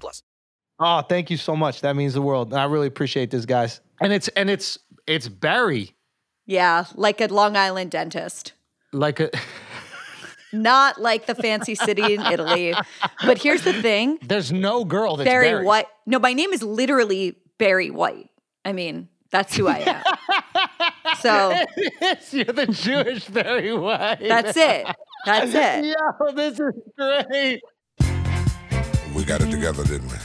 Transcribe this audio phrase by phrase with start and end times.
[0.00, 0.22] plus.
[0.80, 1.80] Oh, thank you so much.
[1.82, 2.52] That means the world.
[2.52, 3.80] I really appreciate this, guys.
[4.00, 5.94] And it's and it's it's Barry,
[6.46, 8.52] Yeah, like a Long Island dentist.
[8.92, 9.30] like a.
[10.52, 12.74] Not like the fancy city in Italy.
[13.26, 15.64] But here's the thing There's no girl that's Barry, Barry.
[15.64, 15.86] White.
[16.06, 18.30] No, my name is literally Barry White.
[18.64, 20.02] I mean, that's who I am.
[21.20, 21.50] so
[22.30, 24.18] You're the Jewish Barry White.
[24.20, 24.86] that's it.
[25.26, 25.86] That's it.
[26.20, 27.60] Yo, this is great.
[29.14, 30.16] We got it together, didn't we?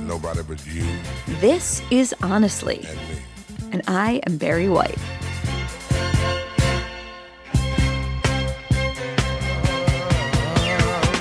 [0.00, 0.84] Nobody but you
[1.40, 3.16] This is Honestly, and me.
[3.72, 4.98] and I am Barry White.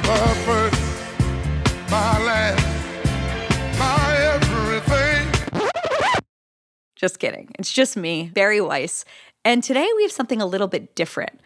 [0.07, 0.81] My first,
[1.89, 2.65] my last,
[3.79, 5.71] my everything.
[6.95, 7.51] Just kidding.
[7.59, 9.03] It's just me, Bari Weiss.
[9.43, 11.39] And today we have something a little bit different.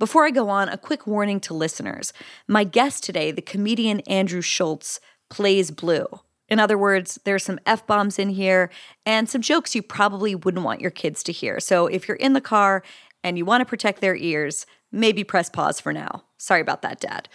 [0.00, 2.14] Before I go on, a quick warning to listeners.
[2.48, 4.98] My guest today, the comedian Andrew Schulz,
[5.28, 6.06] plays blue.
[6.48, 8.70] In other words, there's some F bombs in here
[9.04, 11.60] and some jokes you probably wouldn't want your kids to hear.
[11.60, 12.82] So if you're in the car
[13.22, 16.24] and you want to protect their ears, maybe press pause for now.
[16.38, 17.28] Sorry about that, Dad.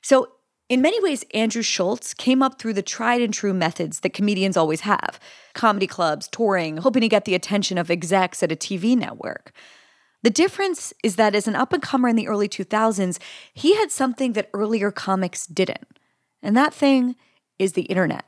[0.00, 0.32] So,
[0.70, 4.56] in many ways, Andrew Schulz came up through the tried and true methods that comedians
[4.56, 5.20] always have
[5.52, 9.52] comedy clubs, touring, hoping to get the attention of execs at a TV network.
[10.22, 13.18] The difference is that as an up and comer in the early 2000s,
[13.52, 15.98] he had something that earlier comics didn't.
[16.42, 17.16] And that thing
[17.58, 18.24] is the internet.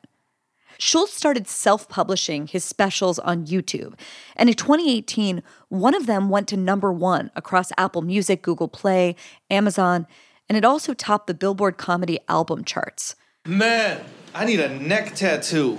[0.79, 3.95] Schulz started self publishing his specials on YouTube.
[4.35, 9.15] And in 2018, one of them went to number one across Apple Music, Google Play,
[9.51, 10.07] Amazon,
[10.49, 13.15] and it also topped the Billboard Comedy Album charts.
[13.47, 14.05] Man,
[14.35, 15.79] I need a neck tattoo.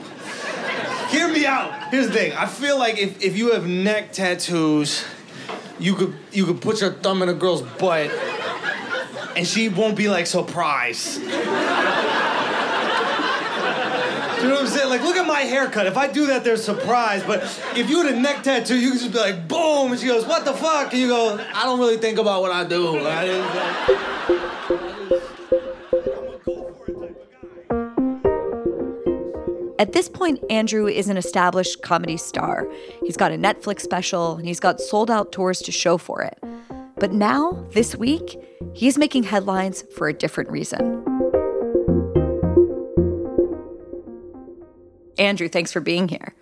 [1.09, 1.92] Hear me out.
[1.92, 2.34] Here's the thing.
[2.34, 5.06] I feel like if, if you have neck tattoos,
[5.80, 8.12] you could you could put your thumb in a girl's butt
[9.36, 11.22] and she won't be like surprised.
[11.22, 11.28] You
[14.52, 14.90] know what I'm saying?
[14.90, 15.88] Like, look at my haircut.
[15.88, 17.25] If I do that, they're surprised.
[17.25, 17.41] But
[17.75, 20.25] if you had a neck tattoo, you could just be like, boom, and she goes,
[20.25, 20.94] what the fuck?
[20.94, 23.00] And you go, I don't really think about what I do.
[29.78, 32.66] At this point, Andrew is an established comedy star.
[33.03, 36.40] He's got a Netflix special and he's got sold out tours to show for it.
[36.97, 38.38] But now, this week,
[38.74, 41.03] he's making headlines for a different reason.
[45.18, 46.34] Andrew, thanks for being here.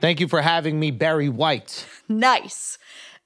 [0.00, 1.86] Thank you for having me, Barry White.
[2.08, 2.78] Nice.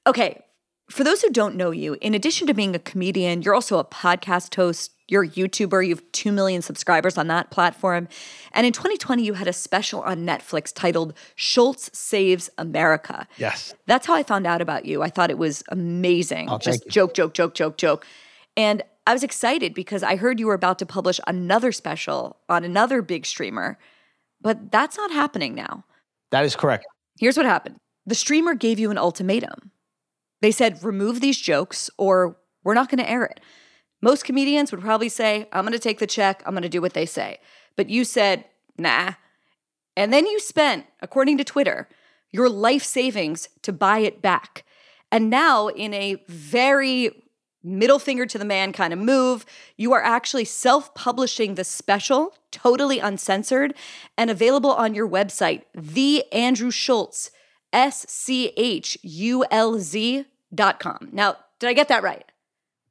[0.06, 0.42] Okay,
[0.90, 3.84] for those who don't know you, in addition to being a comedian, you're also a
[3.84, 8.08] podcast host, you're a YouTuber, you have 2 million subscribers on that platform.
[8.52, 13.28] And in 2020, you had a special on Netflix titled Schulz Saves America.
[13.36, 13.74] Yes.
[13.86, 15.02] That's how I found out about you.
[15.02, 16.50] I thought it was amazing.
[16.50, 18.06] Oh, Just joke, joke, joke, joke, joke.
[18.56, 22.64] And I was excited because I heard you were about to publish another special on
[22.64, 23.78] another big streamer.
[24.40, 25.84] But that's not happening now.
[26.32, 26.84] That is correct.
[27.18, 29.70] Here's what happened the streamer gave you an ultimatum.
[30.42, 33.40] They said, remove these jokes or we're not going to air it.
[34.02, 36.82] Most comedians would probably say, I'm going to take the check, I'm going to do
[36.82, 37.38] what they say.
[37.76, 38.44] But you said,
[38.78, 39.14] nah.
[39.96, 41.88] And then you spent, according to Twitter,
[42.30, 44.64] your life savings to buy it back.
[45.10, 47.10] And now, in a very
[47.62, 49.46] middle finger to the man kind of move,
[49.76, 53.74] you are actually self publishing the special, totally uncensored,
[54.18, 57.30] and available on your website, The Andrew Schulz,
[57.72, 61.08] S C H U L Z dot com.
[61.12, 62.24] Now, did I get that right?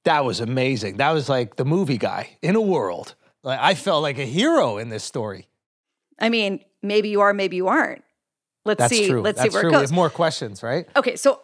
[0.05, 0.97] That was amazing.
[0.97, 3.15] That was like the movie guy in a world.
[3.43, 5.47] Like I felt like a hero in this story.
[6.19, 8.03] I mean, maybe you are, maybe you aren't.
[8.65, 9.07] Let's That's see.
[9.07, 9.21] true.
[9.21, 9.69] Let's That's see where true.
[9.69, 9.89] it We goes.
[9.89, 10.87] have more questions, right?
[10.95, 11.41] Okay, so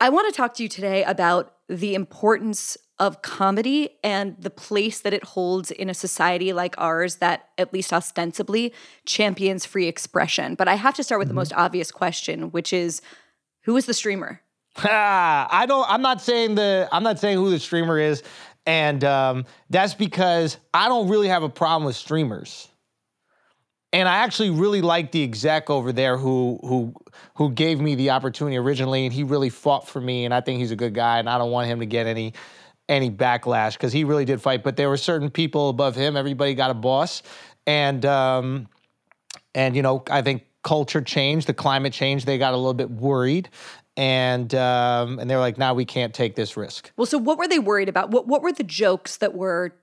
[0.00, 5.00] I want to talk to you today about the importance of comedy and the place
[5.00, 8.72] that it holds in a society like ours that, at least ostensibly,
[9.06, 10.54] champions free expression.
[10.54, 11.38] But I have to start with the mm-hmm.
[11.38, 13.00] most obvious question, which is
[13.62, 14.40] who is the streamer?
[14.84, 15.88] Ah, I don't.
[15.90, 16.88] I'm not saying the.
[16.92, 18.22] I'm not saying who the streamer is,
[18.66, 22.68] and um, that's because I don't really have a problem with streamers.
[23.92, 26.94] And I actually really like the exec over there who who
[27.34, 30.24] who gave me the opportunity originally, and he really fought for me.
[30.24, 32.34] And I think he's a good guy, and I don't want him to get any
[32.88, 34.62] any backlash because he really did fight.
[34.62, 36.16] But there were certain people above him.
[36.16, 37.22] Everybody got a boss,
[37.66, 38.68] and um,
[39.54, 42.26] and you know I think culture changed, the climate changed.
[42.26, 43.48] They got a little bit worried,
[43.98, 47.36] and um, and they were like, "Now we can't take this risk." Well, so what
[47.36, 48.10] were they worried about?
[48.10, 49.74] What what were the jokes that were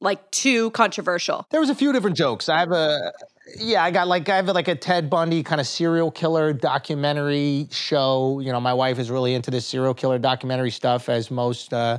[0.00, 1.46] like too controversial?
[1.50, 2.48] There was a few different jokes.
[2.48, 3.12] I have a
[3.56, 7.68] yeah, I got like I have like a Ted Bundy kind of serial killer documentary
[7.70, 8.40] show.
[8.40, 11.98] You know, my wife is really into this serial killer documentary stuff, as most uh,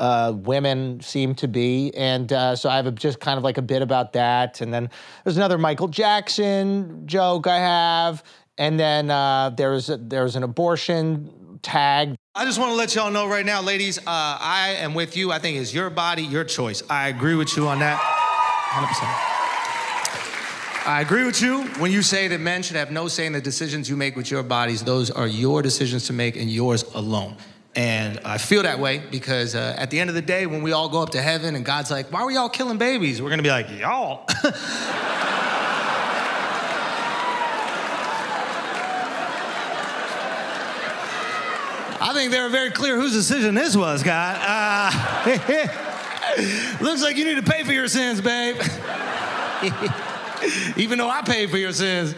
[0.00, 3.58] uh, women seem to be, and uh, so I have a, just kind of like
[3.58, 4.60] a bit about that.
[4.60, 4.90] And then
[5.22, 8.24] there's another Michael Jackson joke I have,
[8.58, 13.10] and then uh, there's a, there's an abortion tag I just want to let y'all
[13.10, 15.32] know right now, ladies, uh, I am with you.
[15.32, 16.82] I think it's your body, your choice.
[16.90, 20.86] I agree with you on that 100%.
[20.86, 23.40] I agree with you when you say that men should have no say in the
[23.40, 24.84] decisions you make with your bodies.
[24.84, 27.38] Those are your decisions to make and yours alone.
[27.74, 30.72] And I feel that way because uh, at the end of the day, when we
[30.72, 33.22] all go up to heaven and God's like, why were y'all killing babies?
[33.22, 34.26] We're gonna be like, y'all.
[42.00, 44.38] I think they were very clear whose decision this was, God.
[44.40, 44.90] Uh,
[46.84, 48.56] looks like you need to pay for your sins, babe.
[50.76, 52.14] Even though I paid for your sins.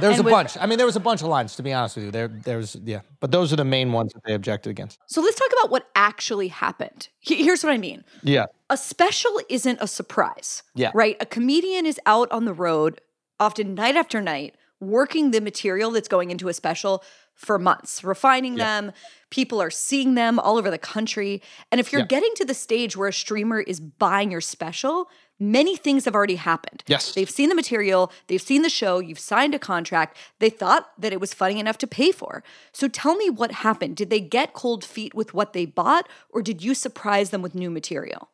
[0.00, 0.56] There was And a with- bunch.
[0.58, 2.10] I mean, there was a bunch of lines, to be honest with you.
[2.10, 3.00] There, there was, yeah.
[3.20, 4.98] But those are the main ones that they objected against.
[5.06, 7.08] So let's talk about what actually happened.
[7.20, 8.02] He- Here's what I mean.
[8.22, 8.46] Yeah.
[8.70, 10.64] A special isn't a surprise.
[10.74, 10.90] Yeah.
[10.94, 11.16] Right?
[11.20, 13.00] A comedian is out on the road,
[13.38, 14.56] often night after night,
[14.88, 17.02] working the material that's going into a special
[17.34, 18.92] for months, refining them.
[19.28, 21.42] People are seeing them all over the country.
[21.72, 22.06] And if you're Yeah.
[22.06, 25.10] getting to the stage where a streamer is buying your special,
[25.40, 26.84] many things have already happened.
[26.86, 27.12] Yes.
[27.12, 30.16] They've seen the material, they've seen the show, you've signed a contract.
[30.38, 32.44] They thought that it was funny enough to pay for.
[32.72, 33.96] So tell me what happened.
[33.96, 37.56] Did they get cold feet with what they bought, or did you surprise them with
[37.56, 38.28] new material?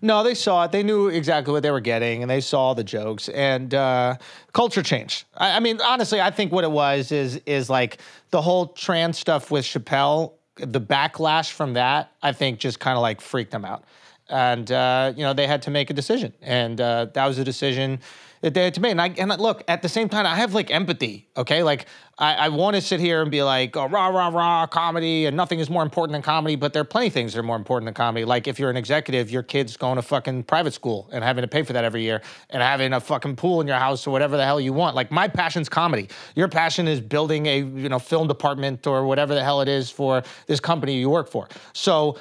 [0.00, 0.72] No, they saw it.
[0.72, 3.28] They knew exactly what they were getting, and they saw the jokes.
[3.28, 4.16] And uh,
[4.52, 5.26] culture change.
[5.36, 7.98] I, I mean, honestly, I think what it was is is like
[8.30, 10.32] the whole trans stuff with Chappelle.
[10.56, 13.84] The backlash from that, I think, just kind of like freaked them out.
[14.28, 17.44] And uh, you know, they had to make a decision, and uh, that was a
[17.44, 18.00] decision
[18.44, 18.90] that they had to make.
[18.90, 21.26] And, I, and look, at the same time, I have like empathy.
[21.34, 21.86] Okay, like
[22.18, 25.34] I, I want to sit here and be like, oh, rah rah rah, comedy, and
[25.34, 26.54] nothing is more important than comedy.
[26.54, 28.26] But there are plenty of things that are more important than comedy.
[28.26, 31.48] Like if you're an executive, your kid's going to fucking private school and having to
[31.48, 32.20] pay for that every year,
[32.50, 34.94] and having a fucking pool in your house or whatever the hell you want.
[34.94, 36.10] Like my passion's comedy.
[36.34, 39.88] Your passion is building a you know film department or whatever the hell it is
[39.90, 41.48] for this company you work for.
[41.72, 42.18] So.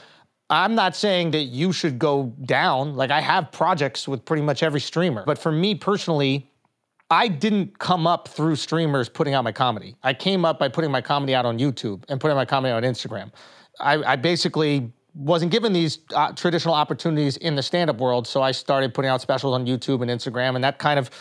[0.50, 2.96] I'm not saying that you should go down.
[2.96, 5.24] Like I have projects with pretty much every streamer.
[5.26, 6.50] But for me personally,
[7.10, 9.96] I didn't come up through streamers putting out my comedy.
[10.04, 12.84] I came up by putting my comedy out on YouTube and putting my comedy out
[12.84, 13.32] on Instagram.
[13.80, 18.52] I, I basically wasn't given these uh, traditional opportunities in the stand-up world, so I
[18.52, 21.12] started putting out specials on YouTube and Instagram, and that kind of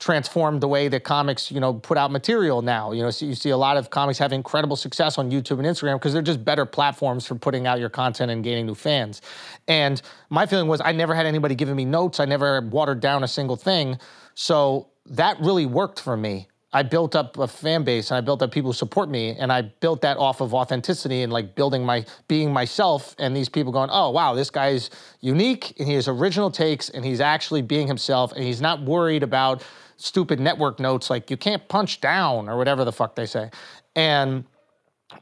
[0.00, 2.90] transformed the way that comics, you know, put out material now.
[2.90, 5.66] You know, so you see a lot of comics have incredible success on YouTube and
[5.66, 9.20] Instagram because they're just better platforms for putting out your content and gaining new fans.
[9.68, 10.00] And
[10.30, 12.18] my feeling was I never had anybody giving me notes.
[12.18, 13.98] I never watered down a single thing.
[14.34, 16.48] So that really worked for me.
[16.72, 19.52] I built up a fan base and I built up people who support me and
[19.52, 23.72] I built that off of authenticity and like building my being myself and these people
[23.72, 24.88] going, "Oh, wow, this guy's
[25.20, 29.24] unique and he has original takes and he's actually being himself and he's not worried
[29.24, 29.64] about
[30.00, 33.50] stupid network notes like you can't punch down or whatever the fuck they say."
[33.94, 34.44] And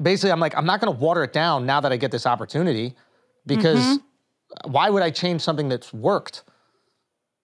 [0.00, 2.26] basically I'm like, I'm not going to water it down now that I get this
[2.26, 2.94] opportunity
[3.46, 4.70] because mm-hmm.
[4.70, 6.44] why would I change something that's worked?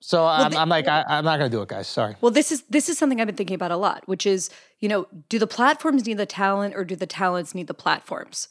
[0.00, 1.88] So I'm, the- I'm like, I, I'm not going to do it, guys.
[1.88, 2.14] Sorry.
[2.20, 4.50] Well, this is this is something I've been thinking about a lot, which is,
[4.80, 8.48] you know, do the platforms need the talent or do the talents need the platforms?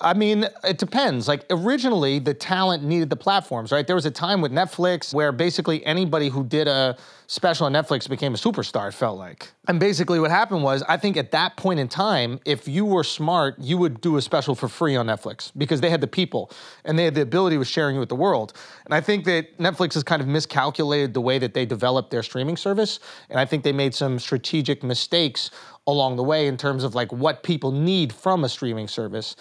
[0.00, 1.26] I mean, it depends.
[1.26, 3.84] Like originally, the talent needed the platforms, right?
[3.84, 8.08] There was a time with Netflix where basically anybody who did a special on Netflix
[8.08, 9.50] became a superstar, it felt like.
[9.66, 13.02] And basically, what happened was, I think at that point in time, if you were
[13.02, 16.50] smart, you would do a special for free on Netflix because they had the people
[16.84, 18.52] and they had the ability of sharing it with the world.
[18.86, 22.22] And I think that Netflix has kind of miscalculated the way that they developed their
[22.22, 23.00] streaming service.
[23.28, 25.50] And I think they made some strategic mistakes
[25.88, 29.36] along the way in terms of like what people need from a streaming service.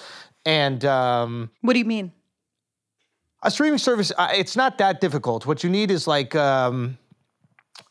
[0.47, 2.13] And um, What do you mean?
[3.43, 5.45] a streaming service, uh, it's not that difficult.
[5.45, 6.97] What you need is like um,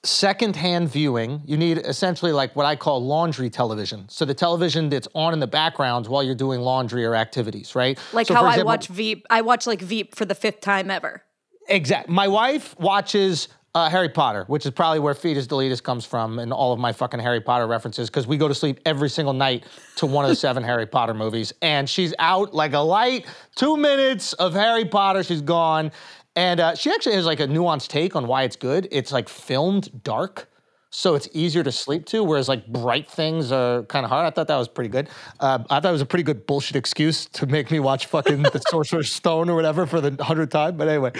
[0.02, 1.42] secondhand viewing.
[1.44, 4.08] You need essentially like what I call laundry television.
[4.08, 7.98] So the television that's on in the background while you're doing laundry or activities, right?
[8.14, 9.26] Like So, how for I watch Veep.
[9.30, 11.22] I watch like Veep for the fifth time ever.
[11.68, 12.08] Exact.
[12.08, 16.50] My wife watches Uh, Harry Potter, which is probably where Fetus Deletus comes from and
[16.50, 19.64] all of my fucking Harry Potter references, because we go to sleep every single night
[19.96, 21.52] to one of the seven Harry Potter movies.
[21.60, 25.92] And she's out like a light, two minutes of Harry Potter, she's gone.
[26.34, 28.88] And uh, she actually has like a nuanced take on why it's good.
[28.90, 30.48] It's like filmed dark
[30.90, 34.26] so it's easier to sleep to, whereas like bright things are kind of hard.
[34.26, 35.08] I thought that was pretty good.
[35.40, 38.42] Uh, I thought it was a pretty good bullshit excuse to make me watch fucking
[38.42, 40.76] The Sorcerer's Stone or whatever for the hundredth time.
[40.76, 41.12] But anyway,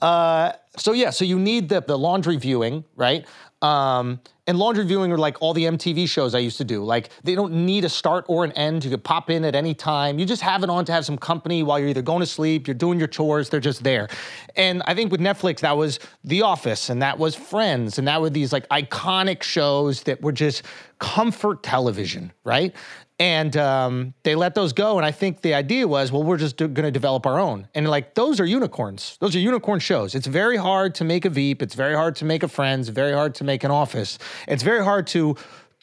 [0.00, 3.26] uh, so yeah, so you need the, the laundry viewing, right?
[3.60, 6.82] Um, and laundry viewing are like all the MTV shows I used to do.
[6.82, 8.82] Like they don't need a start or an end.
[8.82, 10.18] You could pop in at any time.
[10.18, 12.66] You just have it on to have some company while you're either going to sleep,
[12.66, 14.08] you're doing your chores, they're just there.
[14.56, 18.22] And I think with Netflix, that was The Office and that was Friends and that
[18.22, 20.62] were these like iconic shows that were just
[20.98, 22.74] comfort television, right?
[23.20, 24.96] And um, they let those go.
[24.96, 27.66] And I think the idea was, well, we're just going to develop our own.
[27.74, 29.16] And like, those are unicorns.
[29.20, 30.14] Those are unicorn shows.
[30.14, 31.60] It's very hard to make a Veep.
[31.60, 32.88] It's very hard to make a Friends.
[32.90, 34.18] Very hard to make an Office.
[34.46, 35.36] It's very hard to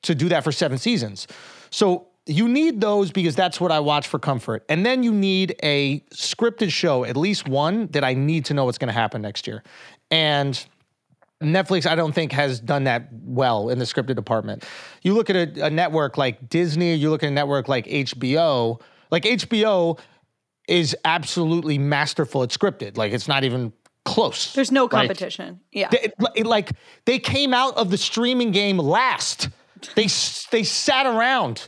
[0.03, 1.27] to do that for seven seasons.
[1.71, 4.63] So you need those because that's what I watch for comfort.
[4.69, 8.65] And then you need a scripted show, at least one that I need to know
[8.65, 9.63] what's going to happen next year.
[10.09, 10.63] And
[11.43, 14.63] Netflix, I don't think, has done that well in the scripted department.
[15.01, 18.79] You look at a, a network like Disney, you look at a network like HBO.
[19.11, 19.99] Like HBO
[20.67, 22.97] is absolutely masterful at scripted.
[22.97, 23.73] Like it's not even
[24.05, 24.53] close.
[24.53, 25.59] There's no Like, competition.
[25.71, 25.89] yeah.
[25.89, 26.71] they, it- like
[27.05, 29.49] they came out of the streaming game last.
[29.95, 30.07] They
[30.51, 31.67] they sat around.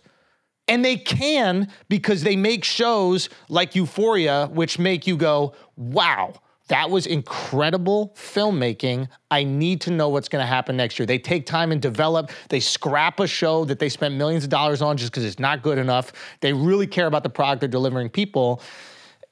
[0.69, 6.33] And they can because they make shows like Euphoria, which make you go, wow,
[6.67, 9.07] that was incredible filmmaking.
[9.31, 11.05] I need to know what's going to happen next year.
[11.05, 12.31] They take time and develop.
[12.49, 15.61] They scrap a show that they spent millions of dollars on just because it's not
[15.61, 16.11] good enough.
[16.41, 18.61] They really care about the product they're delivering people.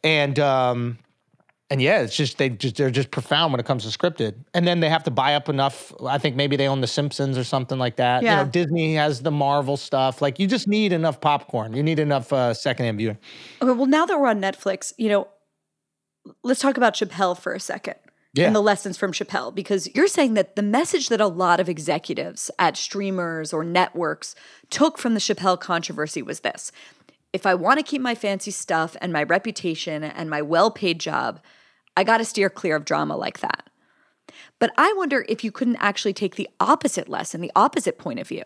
[0.04, 1.00] And um,
[1.72, 4.36] and yeah, it's just they just they're just profound when it comes to scripted.
[4.54, 5.94] And then they have to buy up enough.
[6.06, 8.22] I think maybe they own The Simpsons or something like that.
[8.22, 8.40] Yeah.
[8.40, 10.22] You know, Disney has the Marvel stuff.
[10.22, 11.74] Like you just need enough popcorn.
[11.74, 13.18] You need enough uh, secondhand viewing.
[13.62, 15.28] Okay, well, now that we're on Netflix, you know,
[16.44, 17.96] let's talk about Chappelle for a second.
[18.34, 18.48] Yeah.
[18.48, 21.70] And the lessons from Chappelle, because you're saying that the message that a lot of
[21.70, 24.36] executives at streamers or networks
[24.70, 26.72] took from the Chappelle controversy was this
[27.36, 31.00] if I want to keep my fancy stuff and my reputation and my well paid
[31.00, 31.42] job,
[31.98, 33.70] I got to steer clear of drama like that.
[34.58, 38.28] But I wonder if you couldn't actually take the opposite lesson, the opposite point of
[38.28, 38.44] view.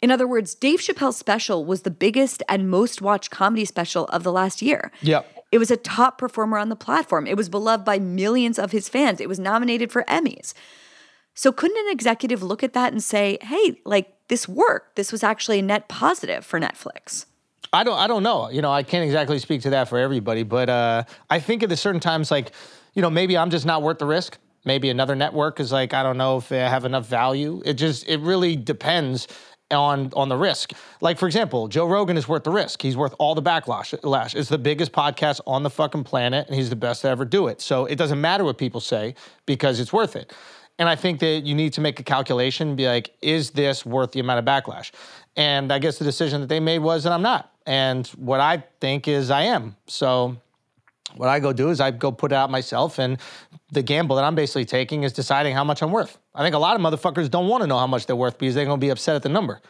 [0.00, 4.22] In other words, Dave Chappelle's special was the biggest and most watched comedy special of
[4.22, 4.92] the last year.
[5.02, 5.26] Yep.
[5.52, 7.26] It was a top performer on the platform.
[7.26, 9.20] It was beloved by millions of his fans.
[9.20, 10.52] It was nominated for Emmys.
[11.34, 14.96] So couldn't an executive look at that and say, "Hey, like this worked.
[14.96, 17.26] This was actually a net positive for Netflix."
[17.72, 18.48] I don't I don't know.
[18.50, 21.72] You know, I can't exactly speak to that for everybody, but uh, I think at
[21.72, 22.52] a certain times, like,
[22.94, 24.38] you know, maybe I'm just not worth the risk.
[24.64, 27.62] Maybe another network is like, I don't know if they have enough value.
[27.64, 29.26] It just it really depends
[29.70, 30.72] on on the risk.
[31.00, 32.82] Like for example, Joe Rogan is worth the risk.
[32.82, 33.94] He's worth all the backlash.
[34.02, 34.34] Lash.
[34.34, 37.46] It's the biggest podcast on the fucking planet, and he's the best to ever do
[37.48, 37.60] it.
[37.60, 39.14] So it doesn't matter what people say
[39.46, 40.32] because it's worth it.
[40.78, 44.10] And I think that you need to make a calculation, be like, is this worth
[44.10, 44.90] the amount of backlash?
[45.36, 47.52] And I guess the decision that they made was that I'm not.
[47.64, 49.76] And what I think is I am.
[49.86, 50.36] So
[51.16, 53.18] what I go do is I go put it out myself, and
[53.70, 56.18] the gamble that I'm basically taking is deciding how much I'm worth.
[56.34, 58.54] I think a lot of motherfuckers don't want to know how much they're worth because
[58.54, 59.60] they're gonna be upset at the number.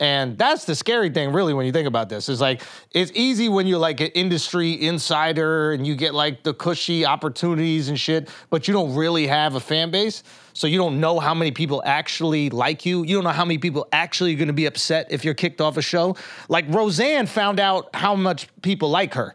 [0.00, 2.28] And that's the scary thing, really, when you think about this.
[2.28, 2.62] Is like
[2.92, 7.88] it's easy when you're like an industry insider and you get like the cushy opportunities
[7.88, 10.22] and shit, but you don't really have a fan base.
[10.52, 13.02] So you don't know how many people actually like you.
[13.02, 15.76] You don't know how many people actually are gonna be upset if you're kicked off
[15.76, 16.16] a show.
[16.48, 19.34] Like Roseanne found out how much people like her.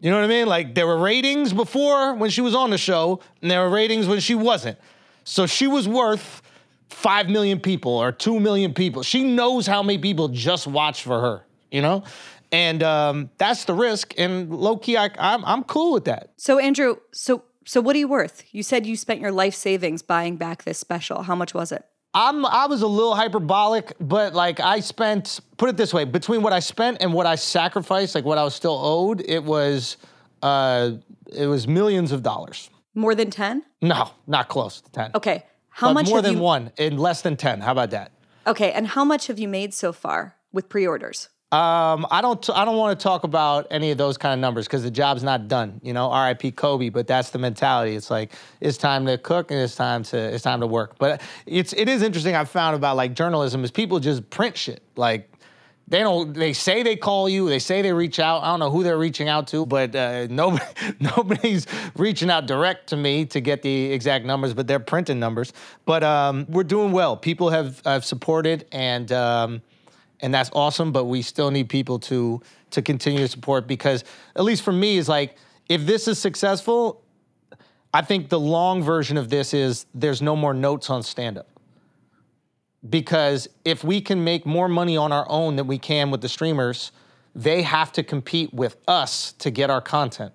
[0.00, 0.46] You know what I mean?
[0.46, 4.06] Like there were ratings before when she was on the show, and there were ratings
[4.06, 4.78] when she wasn't.
[5.28, 6.40] So she was worth
[6.88, 9.02] five million people or two million people.
[9.02, 11.44] She knows how many people just watch for her.
[11.70, 12.04] You know,
[12.50, 14.14] and um, that's the risk.
[14.16, 16.30] And low key, I, I'm I'm cool with that.
[16.38, 18.42] So Andrew, so so what are you worth?
[18.52, 21.24] You said you spent your life savings buying back this special.
[21.24, 21.84] How much was it?
[22.14, 26.40] I'm I was a little hyperbolic, but like I spent put it this way, between
[26.40, 29.98] what I spent and what I sacrificed, like what I was still owed, it was
[30.42, 30.92] uh
[31.30, 32.70] it was millions of dollars.
[32.98, 33.62] More than 10?
[33.80, 35.12] No, not close to 10.
[35.14, 35.44] Okay.
[35.68, 37.60] How But much more than you one in less than 10.
[37.60, 38.10] How about that?
[38.44, 41.28] Okay, and how much have you made so far with pre-orders?
[41.52, 42.50] Um, I don't.
[42.50, 45.22] I don't want to talk about any of those kind of numbers because the job's
[45.22, 45.80] not done.
[45.82, 46.50] You know, R.I.P.
[46.50, 46.88] Kobe.
[46.88, 47.94] But that's the mentality.
[47.94, 50.98] It's like it's time to cook and it's time to it's time to work.
[50.98, 52.34] But it's it is interesting.
[52.34, 54.82] I've found about like journalism is people just print shit.
[54.96, 55.30] Like
[55.88, 56.34] they don't.
[56.34, 57.48] They say they call you.
[57.48, 58.42] They say they reach out.
[58.42, 60.64] I don't know who they're reaching out to, but uh, nobody,
[61.00, 61.66] nobody's
[61.96, 64.52] reaching out direct to me to get the exact numbers.
[64.52, 65.54] But they're printing numbers.
[65.86, 67.16] But um, we're doing well.
[67.16, 69.62] People have have supported, and um,
[70.20, 70.92] and that's awesome.
[70.92, 74.04] But we still need people to to continue to support because
[74.36, 75.36] at least for me is like
[75.70, 77.02] if this is successful,
[77.94, 81.57] I think the long version of this is there's no more notes on stand up
[82.88, 86.28] because if we can make more money on our own than we can with the
[86.28, 86.92] streamers,
[87.34, 90.32] they have to compete with us to get our content.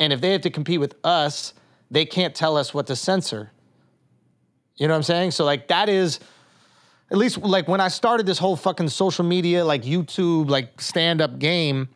[0.00, 1.54] And if they have to compete with us,
[1.90, 3.50] they can't tell us what to censor.
[4.76, 5.30] You know what I'm saying?
[5.32, 6.20] So like that is
[7.10, 11.20] at least like when I started this whole fucking social media like YouTube like stand
[11.20, 11.88] up game,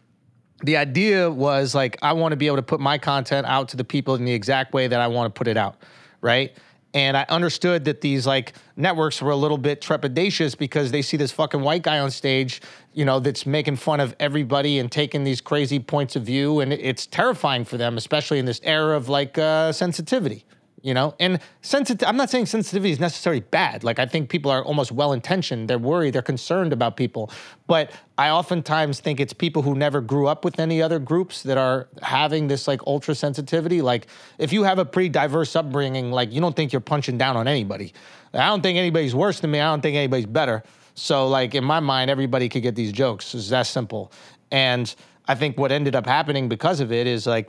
[0.62, 3.76] the idea was like I want to be able to put my content out to
[3.76, 5.76] the people in the exact way that I want to put it out,
[6.20, 6.52] right?
[6.94, 11.16] And I understood that these like networks were a little bit trepidatious because they see
[11.16, 12.60] this fucking white guy on stage,
[12.92, 16.72] you know, that's making fun of everybody and taking these crazy points of view, and
[16.72, 20.44] it's terrifying for them, especially in this era of like uh, sensitivity
[20.82, 21.14] you know?
[21.18, 23.84] And sensitive i'm not saying sensitivity is necessarily bad.
[23.84, 26.12] Like i think people are almost well intentioned they're worried.
[26.12, 27.30] They're concerned about people.
[27.66, 31.58] But i oftentimes think it's people who never grew up with any other groups that
[31.58, 33.80] are having this like ultra sensitivity.
[33.80, 34.06] Like
[34.38, 37.48] if you have a pretty diverse upbringing like you don't think you're punching down on
[37.48, 37.92] anybody.
[38.34, 39.60] I don't think anybody's worse than me.
[39.60, 40.62] I don't think anybody's better.
[40.94, 43.34] So like in my mind everybody could get these jokes.
[43.34, 44.12] It's that simple.
[44.50, 44.94] And
[45.28, 47.48] i think what ended up happening because of it is like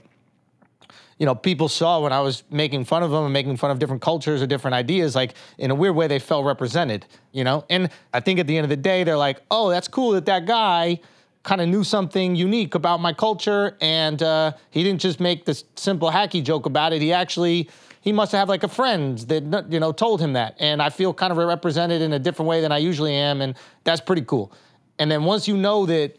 [1.17, 3.79] you know, people saw when I was making fun of them and making fun of
[3.79, 7.65] different cultures or different ideas, like in a weird way, they felt represented, you know?
[7.70, 10.25] And I think at the end of the day, they're like, oh, that's cool that
[10.25, 11.00] that guy
[11.43, 15.65] kind of knew something unique about my culture and uh, he didn't just make this
[15.75, 17.01] simple hacky joke about it.
[17.01, 20.55] He actually, he must have like a friend that, you know, told him that.
[20.60, 23.41] And I feel kind of represented in a different way than I usually am.
[23.41, 24.53] And that's pretty cool.
[25.00, 26.17] And then once you know that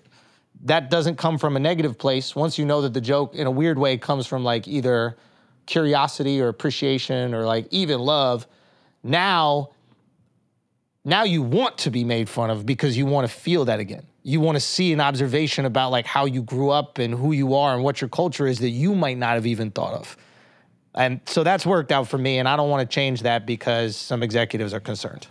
[0.62, 2.34] that doesn't come from a negative place.
[2.34, 5.16] Once you know that the joke, in a weird way, comes from like either
[5.66, 8.46] curiosity or appreciation or like even love,
[9.02, 9.70] now,
[11.04, 14.06] now you want to be made fun of because you want to feel that again.
[14.22, 17.54] You want to see an observation about like how you grew up and who you
[17.54, 20.16] are and what your culture is that you might not have even thought of.
[20.94, 23.96] And so that's worked out for me, and I don't want to change that because
[23.96, 25.26] some executives are concerned.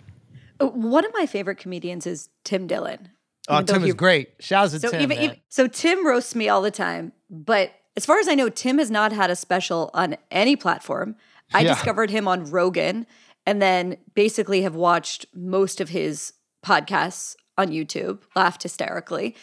[0.59, 3.09] Uh, One of my favorite comedians is Tim Dillon.
[3.47, 4.29] Oh, Tim is great.
[4.39, 5.01] Shouts to So Tim.
[5.01, 7.11] even, even so, Tim roasts me all the time.
[7.29, 11.15] But as far as I know, Tim has not had a special on any platform.
[11.53, 11.73] I Yeah.
[11.73, 13.05] discovered him on Rogan,
[13.45, 16.33] and then basically have watched most of his
[16.65, 18.21] podcasts on YouTube.
[18.35, 19.35] Laughed hysterically,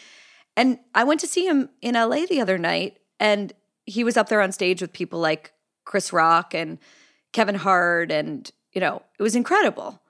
[0.57, 3.53] and I went to see him in LA the other night, and
[3.85, 5.53] he was up there on stage with people like
[5.85, 6.79] Chris Rock and
[7.33, 10.01] Kevin Hart, and you know it was incredible.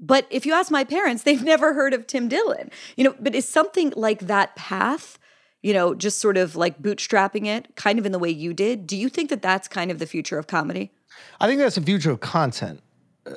[0.00, 2.70] But if you ask my parents, they've never heard of Tim Dillon.
[2.96, 5.18] You know, but is something like that path,
[5.62, 8.86] you know, just sort of like bootstrapping it, kind of in the way you did.
[8.86, 10.90] Do you think that that's kind of the future of comedy?
[11.38, 12.82] I think that's the future of content.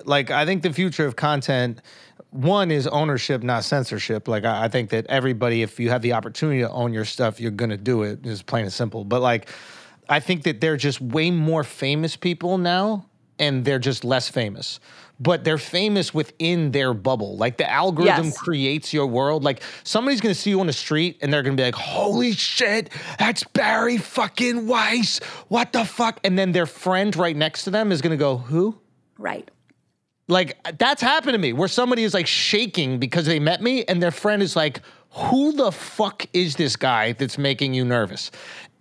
[0.06, 1.82] Like, I think the future of content,
[2.30, 4.30] one is ownership, not censorship.
[4.30, 7.41] Like, I, I think that everybody, if you have the opportunity to own your stuff,
[7.41, 8.26] you're going to do it.
[8.26, 9.04] It's plain and simple.
[9.04, 9.49] But, like,
[10.08, 13.06] I think that they're just way more famous people now,
[13.38, 14.80] and they're just less famous.
[15.19, 17.38] But they're famous within their bubble.
[17.38, 18.38] Like, the algorithm Yes.
[18.38, 19.43] creates your world.
[19.43, 22.89] Like, somebody's to see you on the street, and they're to be like, holy shit,
[23.19, 25.19] that's Bari fucking Weiss.
[25.47, 26.19] What the fuck?
[26.23, 28.76] And then their friend right next to them is to go, who?
[29.17, 29.49] Right.
[30.30, 34.02] Like that's happened to me where somebody is like shaking because they met me and
[34.02, 34.82] their friend is like,
[35.13, 38.32] who the fuck is this guy that's making you nervous?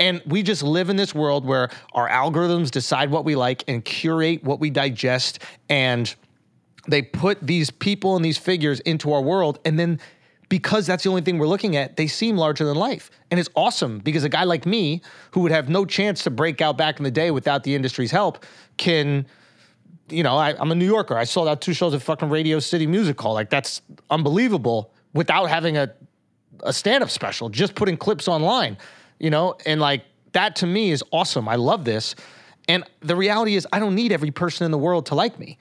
[0.01, 3.85] And we just live in this world where our algorithms decide what we like and
[3.85, 6.15] curate what we digest and
[6.89, 10.01] they put these people and these figures into our world and then
[10.49, 13.11] because that's the only thing we're looking at, they seem larger than life.
[13.31, 16.61] And it's awesome because a guy like me, who would have no chance to break
[16.61, 18.45] out back in the day without the industry's help,
[18.77, 19.25] can
[20.11, 21.17] you know, I, I'm a New Yorker.
[21.17, 23.33] I sold out two shows at fucking Radio City Music Hall.
[23.33, 25.95] Like that's unbelievable without having a
[26.63, 28.77] a stand-up special, just putting clips online,
[29.19, 31.49] you know, and like that to me is awesome.
[31.49, 32.15] I love this.
[32.69, 35.59] And the reality is I don't need every person in the world to like me.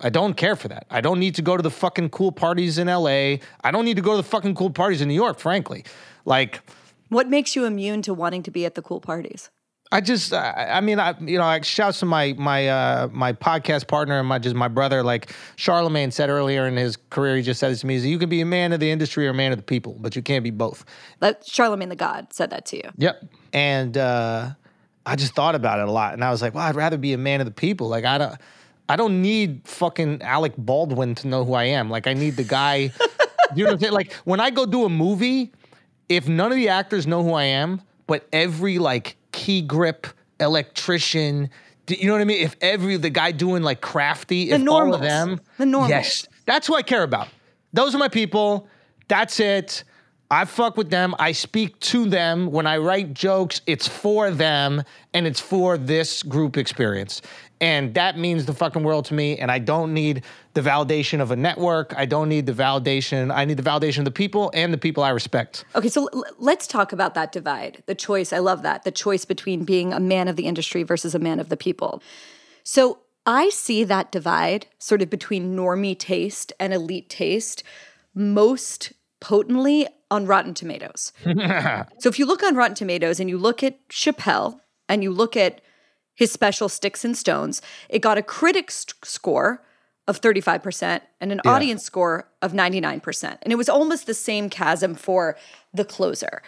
[0.00, 0.86] I don't care for that.
[0.90, 3.36] I don't need to go to the fucking cool parties in LA.
[3.62, 5.84] I don't need to go to the fucking cool parties in New York, frankly.
[6.24, 6.60] Like
[7.08, 9.50] What makes you immune to wanting to be at the cool parties?
[9.92, 13.32] I just, I, I mean, I, you know, I shouts to my my uh, my
[13.32, 15.02] podcast partner and my just my brother.
[15.02, 18.28] Like Charlemagne said earlier in his career, he just said this to me: you can
[18.28, 20.42] be a man of the industry or a man of the people, but you can't
[20.42, 20.84] be both.
[21.20, 22.90] That Charlemagne the God said that to you.
[22.96, 23.24] Yep.
[23.52, 24.50] And uh,
[25.04, 27.12] I just thought about it a lot, and I was like, well, I'd rather be
[27.12, 27.88] a man of the people.
[27.88, 28.40] Like I don't,
[28.88, 31.90] I don't need fucking Alec Baldwin to know who I am.
[31.90, 32.92] Like I need the guy
[33.54, 33.92] you know what I'm saying?
[33.92, 35.52] Like when I go do a movie,
[36.08, 40.06] if none of the actors know who I am, but every like key grip
[40.40, 41.50] electrician,
[41.88, 42.42] you know what I mean?
[42.42, 45.90] If every the guy doing like crafty, The if all of them, The normals.
[45.90, 47.28] yes, that's who I care about.
[47.72, 48.68] Those are my people.
[49.08, 49.84] That's it.
[50.30, 51.14] I fuck with them.
[51.18, 52.50] I speak to them.
[52.50, 57.20] When I write jokes, it's for them and it's for this group experience.
[57.62, 59.38] And that means the fucking world to me.
[59.38, 61.94] And I don't need the validation of a network.
[61.96, 63.32] I don't need the validation.
[63.32, 65.64] I need the validation of the people and the people I respect.
[65.76, 67.84] Okay, so l- let's talk about that divide.
[67.86, 68.82] The choice, I love that.
[68.82, 72.02] The choice between being a man of the industry versus a man of the people.
[72.64, 77.62] So I see that divide sort of between normie taste and elite taste
[78.12, 81.12] most potently on Rotten Tomatoes.
[81.24, 85.36] so if you look on Rotten Tomatoes and you look at Chappelle and you look
[85.36, 85.60] at
[86.22, 89.60] his special Sticks and Stones, it got a critic's score
[90.06, 93.38] of 35% and an audience score of 99%.
[93.42, 95.36] And it was almost the same chasm for
[95.74, 96.40] the closer.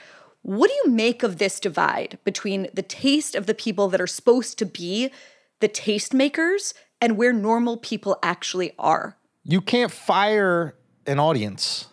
[0.43, 4.07] What do you make of this divide between the taste of the people that are
[4.07, 5.11] supposed to be
[5.59, 9.17] the tastemakers and where normal people actually are?
[9.43, 11.89] You can't fire an audience.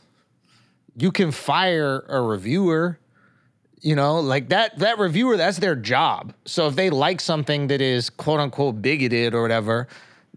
[0.95, 2.99] You can fire a reviewer.
[3.81, 6.33] You know, like that that reviewer, that's their job.
[6.45, 9.87] So if they like something that is quote unquote bigoted or whatever,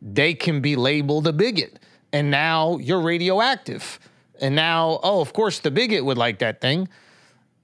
[0.00, 1.78] they can be labeled a bigot.
[2.12, 3.98] And now you're radioactive.
[4.40, 6.88] And now, oh, of course the bigot would like that thing.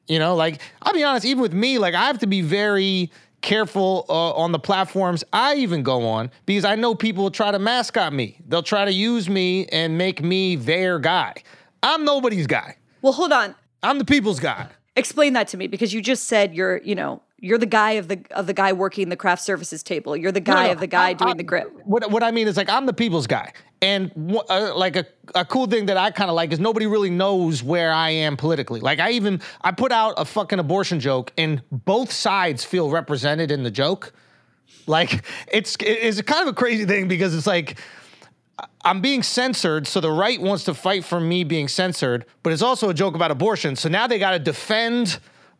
[0.06, 3.10] You know, like I'll be honest, even with me, like I have to be very
[3.40, 7.50] careful uh, on the platforms I even go on because I know people will try
[7.50, 8.38] to mascot me.
[8.46, 11.34] They'll try to use me and make me their guy.
[11.82, 12.76] I'm nobody's guy.
[13.00, 13.54] Well, hold on.
[13.82, 14.68] I'm the people's guy.
[15.00, 18.06] Explain that to me because you just said you're, you know, you're the guy of
[18.08, 20.16] the of the guy working the craft services table.
[20.16, 21.72] You're the guy no, of the guy I- doing I- the grip.
[21.84, 25.06] What what I mean is like I'm the people's guy, and wh- uh, like a,
[25.34, 28.36] a cool thing that I kind of like is nobody really knows where I am
[28.36, 28.80] politically.
[28.80, 33.50] Like I even I put out a fucking abortion joke, and both sides feel represented
[33.50, 34.12] in the joke.
[34.86, 37.78] Like it's it's kind of a crazy thing because it's like
[38.84, 42.62] I'm being censored, so the right wants to fight for me being censored, but it's
[42.62, 43.76] also a joke about abortion.
[43.76, 45.18] So now they got to defend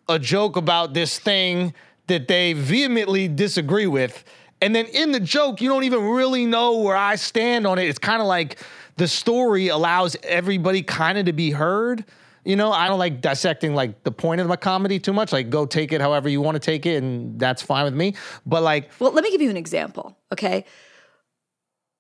[0.09, 1.75] a joke about this thing
[2.07, 4.25] that they vehemently disagree with.
[4.63, 7.85] And then in the joke, you don't even really know where I stand on it.
[7.85, 8.59] It's kind of like
[8.97, 12.05] the story allows everybody kind of to be heard.
[12.45, 15.31] You know, I don't like dissecting like the point of my comedy too much.
[15.31, 18.15] Like, go take it however you want to take it, and that's fine with me.
[18.47, 20.65] But like, Well, let me give you an example, okay?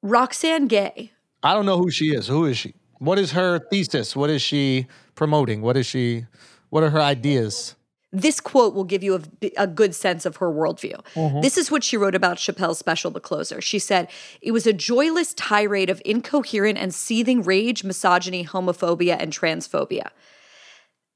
[0.03, 1.13] Roxane Gay.
[1.43, 2.27] I don't know who she is.
[2.27, 2.75] Who is she?
[2.99, 4.15] What is her thesis?
[4.15, 5.63] What is she promoting?
[5.63, 6.27] What is she?
[6.69, 7.75] What are her ideas?
[8.13, 11.01] This quote will give you a, a good sense of her worldview.
[11.15, 11.41] Mm-hmm.
[11.43, 13.61] This is what she wrote about Chappelle's special, The Closer.
[13.61, 14.09] She said,
[14.43, 20.09] It was a joyless tirade of incoherent and seething rage, misogyny, homophobia, and transphobia.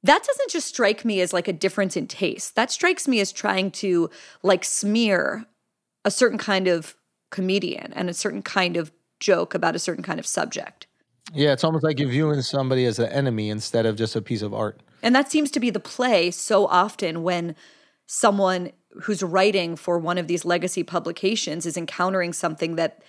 [0.05, 2.55] That doesn't just strike me as like a difference in taste.
[2.55, 4.09] That strikes me as trying to
[4.43, 5.47] like smear
[6.05, 6.95] a certain kind of
[7.35, 10.87] comedian and a certain kind of joke about a certain kind of subject.
[11.33, 14.43] Yeah, it's almost like you're viewing somebody as an enemy instead of just a piece
[14.43, 14.81] of art.
[15.03, 17.57] And that seems to be the play so often when
[18.07, 18.71] someone
[19.03, 23.03] who's writing for one of these legacy publications is encountering something that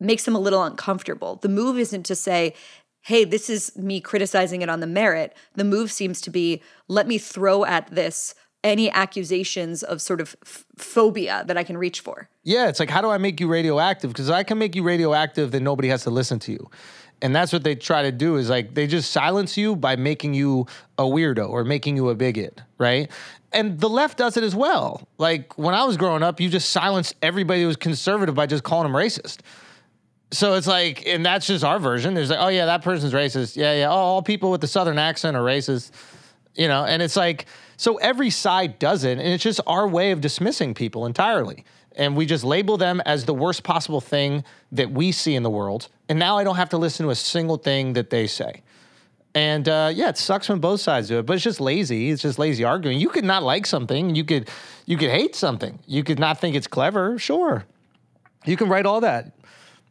[0.00, 1.36] makes them a little uncomfortable.
[1.36, 2.54] The move isn't to say,
[3.02, 5.36] hey, this is me criticizing it on the merit.
[5.54, 10.36] The move seems to be, let me throw at this any accusations of sort of
[10.42, 12.28] f- phobia that I can reach for.
[12.44, 14.10] Yeah, it's like how do I make you radioactive?
[14.10, 16.70] Because I can make you radioactive, then nobody has to listen to you.
[17.20, 20.34] And that's what they try to do is like they just silence you by making
[20.34, 20.66] you
[20.98, 23.10] a weirdo or making you a bigot, right?
[23.52, 25.06] And the left does it as well.
[25.18, 28.64] Like when I was growing up, you just silenced everybody who was conservative by just
[28.64, 29.38] calling them racist.
[30.32, 32.14] So it's like, and that's just our version.
[32.14, 33.56] There's like, oh yeah, that person's racist.
[33.56, 33.88] Yeah, yeah.
[33.88, 35.90] Oh, all people with the southern accent are racist.
[36.54, 37.46] You know, and it's like,
[37.82, 41.64] so every side does it, and it's just our way of dismissing people entirely.
[41.96, 45.50] And we just label them as the worst possible thing that we see in the
[45.50, 45.88] world.
[46.08, 48.62] And now I don't have to listen to a single thing that they say.
[49.34, 52.10] And uh, yeah, it sucks when both sides do it, but it's just lazy.
[52.10, 53.00] It's just lazy arguing.
[53.00, 54.14] You could not like something.
[54.14, 54.48] You could,
[54.86, 55.80] you could hate something.
[55.84, 57.18] You could not think it's clever.
[57.18, 57.64] Sure,
[58.44, 59.32] you can write all that.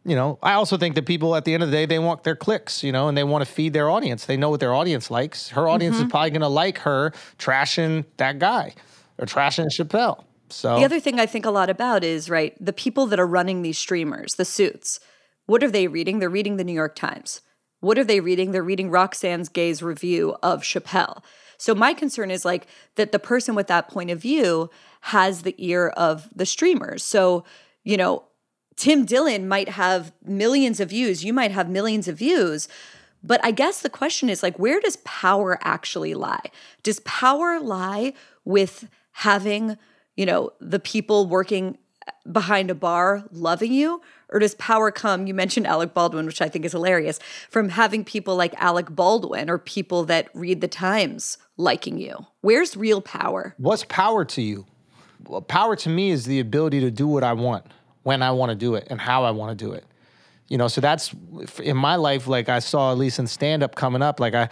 [0.03, 2.23] You know, I also think that people at the end of the day they want
[2.23, 4.25] their clicks, you know, and they want to feed their audience.
[4.25, 5.49] They know what their audience likes.
[5.49, 6.09] Her audience is mm-hmm.
[6.09, 8.73] probably going to like her trashing that guy
[9.19, 10.23] or trashing Chappelle.
[10.49, 13.27] So The other thing I think a lot about is, right, the people that are
[13.27, 14.99] running these streamers, the suits,
[15.45, 16.19] what are they reading?
[16.19, 17.41] They're reading the New York Times.
[17.79, 18.51] What are they reading?
[18.51, 21.23] They're reading Roxane's Gay's review of Chappelle.
[21.57, 24.69] So my concern is like that the person with that point of view
[25.01, 27.03] has the ear of the streamers.
[27.03, 27.43] So,
[27.83, 28.23] you know,
[28.81, 32.67] Tim Dillon might have millions of views, you might have millions of views,
[33.23, 36.49] But I guess the question is like, where does power actually lie?
[36.83, 38.13] Does power lie
[38.45, 39.77] with having,
[40.15, 41.77] you know, the people working
[42.31, 44.01] behind a bar loving you?
[44.29, 48.05] Or does power come, you mentioned Alec Baldwin, which I think is hilarious, from having
[48.05, 52.25] people like Alec Baldwin or people that read the Times liking you?
[52.39, 53.53] Where's real power?
[53.57, 54.65] What's power to you?
[55.27, 57.65] Well, power to me is the ability to do what I want,
[58.03, 59.85] when I want to do it, and how I want to do it.
[60.47, 61.13] You know, so that's
[61.63, 62.27] in my life.
[62.27, 64.49] Like I saw, at least in stand up coming up, like I,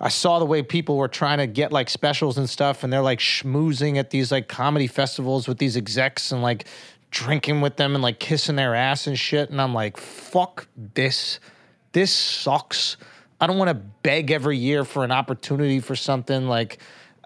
[0.00, 3.00] I saw the way people were trying to get like specials and stuff, and they're
[3.02, 6.66] like schmoozing at these like comedy festivals with these execs and like
[7.10, 9.50] drinking with them and like kissing their ass and shit.
[9.50, 11.40] And I'm like, fuck this.
[11.92, 12.96] This sucks.
[13.40, 16.48] I don't want to beg every year for an opportunity for something.
[16.48, 16.78] Like,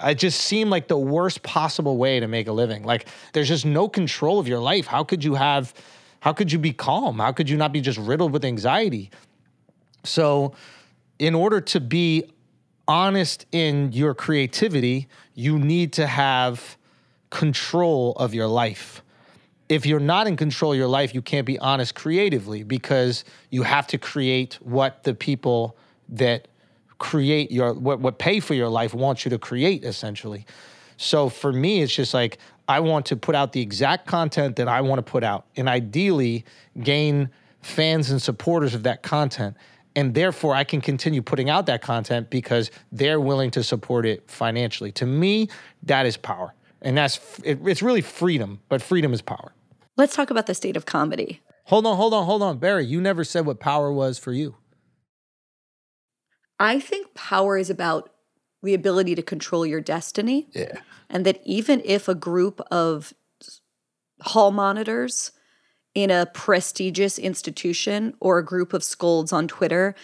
[0.03, 2.83] it just seemed like the worst possible way to make a living.
[2.85, 4.87] Like, there's just no control of your life.
[4.87, 5.75] How could you have,
[6.21, 7.19] how could you be calm?
[7.19, 9.11] How could you not be just riddled with anxiety?
[10.05, 10.55] So,
[11.19, 12.25] in order to be
[12.89, 16.77] honest in your creativity, you need to have
[17.31, 19.03] control of your life
[19.71, 23.63] if you're not in control of your life, you can't be honest creatively because you
[23.63, 25.77] have to create what the people
[26.09, 26.49] that
[27.01, 30.47] create your what, what pay for your life wants you to create essentially.
[30.97, 34.69] So for me, it's just like I want to put out the exact content that
[34.69, 36.45] I want to put out and ideally
[36.81, 37.31] gain
[37.63, 39.57] fans and supporters of that content.
[39.97, 44.31] And therefore, I can continue putting out that content because they're willing to support it
[44.31, 44.93] financially.
[44.93, 45.49] To me,
[45.83, 46.55] that is power.
[46.83, 49.53] And that's it, it's really freedom, but freedom is power.
[49.97, 51.41] Let's talk about the state of comedy.
[51.65, 52.59] Hold on, hold on, hold on.
[52.59, 54.57] Bari, you never said what power was for you.
[56.61, 58.13] I think power is about
[58.63, 60.49] the ability to control your destiny.
[60.53, 60.81] Yeah.
[61.09, 63.13] And that even if a group of
[64.21, 65.33] hall monitors
[65.95, 69.95] in a prestigious institution or a group of scolds on Twitter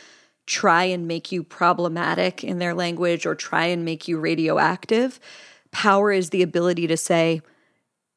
[0.47, 5.21] try and make you problematic in their language or try and make you radioactive,
[5.73, 7.43] power is the ability to say,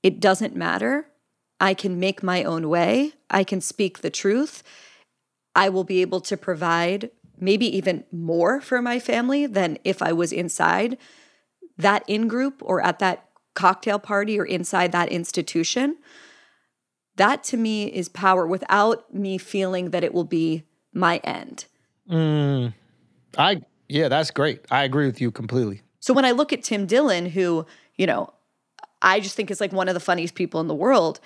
[0.04, 1.08] it doesn't matter.
[1.60, 3.14] I can make my own way.
[3.30, 4.64] I can speak the truth.
[5.56, 10.14] I will be able to provide maybe even more for my family than if I
[10.14, 10.98] was inside
[11.78, 15.98] that in group or at that cocktail party or inside that institution.
[17.16, 21.66] That to me is power without me feeling that it will be my end.
[22.10, 22.74] Mm,
[23.38, 24.66] I yeah, that's great.
[24.70, 25.82] I agree with you completely.
[26.00, 28.34] So when I look at Tim Dillon, who, you know,
[29.02, 31.20] I just think is like one of the funniest people in the world,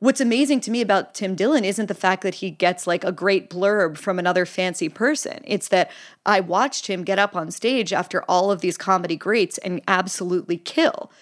[0.00, 3.12] What's amazing to me about Tim Dillon isn't the fact that he gets like a
[3.12, 5.42] great blurb from another fancy person.
[5.44, 5.90] It's that
[6.24, 10.56] I watched him get up on stage after all of these comedy greats and absolutely
[10.56, 11.12] kill.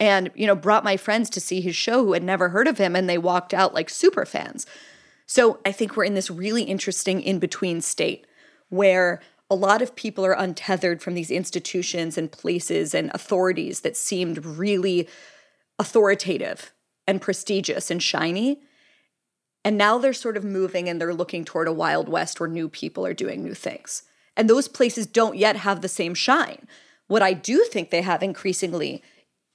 [0.00, 2.78] And, you know, brought my friends to see his show who had never heard of
[2.78, 4.66] him and they walked out like super fans.
[5.26, 8.26] So I think we're in this really interesting in between state
[8.70, 13.94] where a lot of people are untethered from these institutions and places and authorities that
[13.94, 15.06] seemed really
[15.78, 16.72] authoritative
[17.06, 18.60] and prestigious and shiny.
[19.64, 22.68] And now they're sort of moving and they're looking toward a wild west where new
[22.68, 24.02] people are doing new things.
[24.36, 26.66] And those places don't yet have the same shine.
[27.06, 29.02] What I do think they have increasingly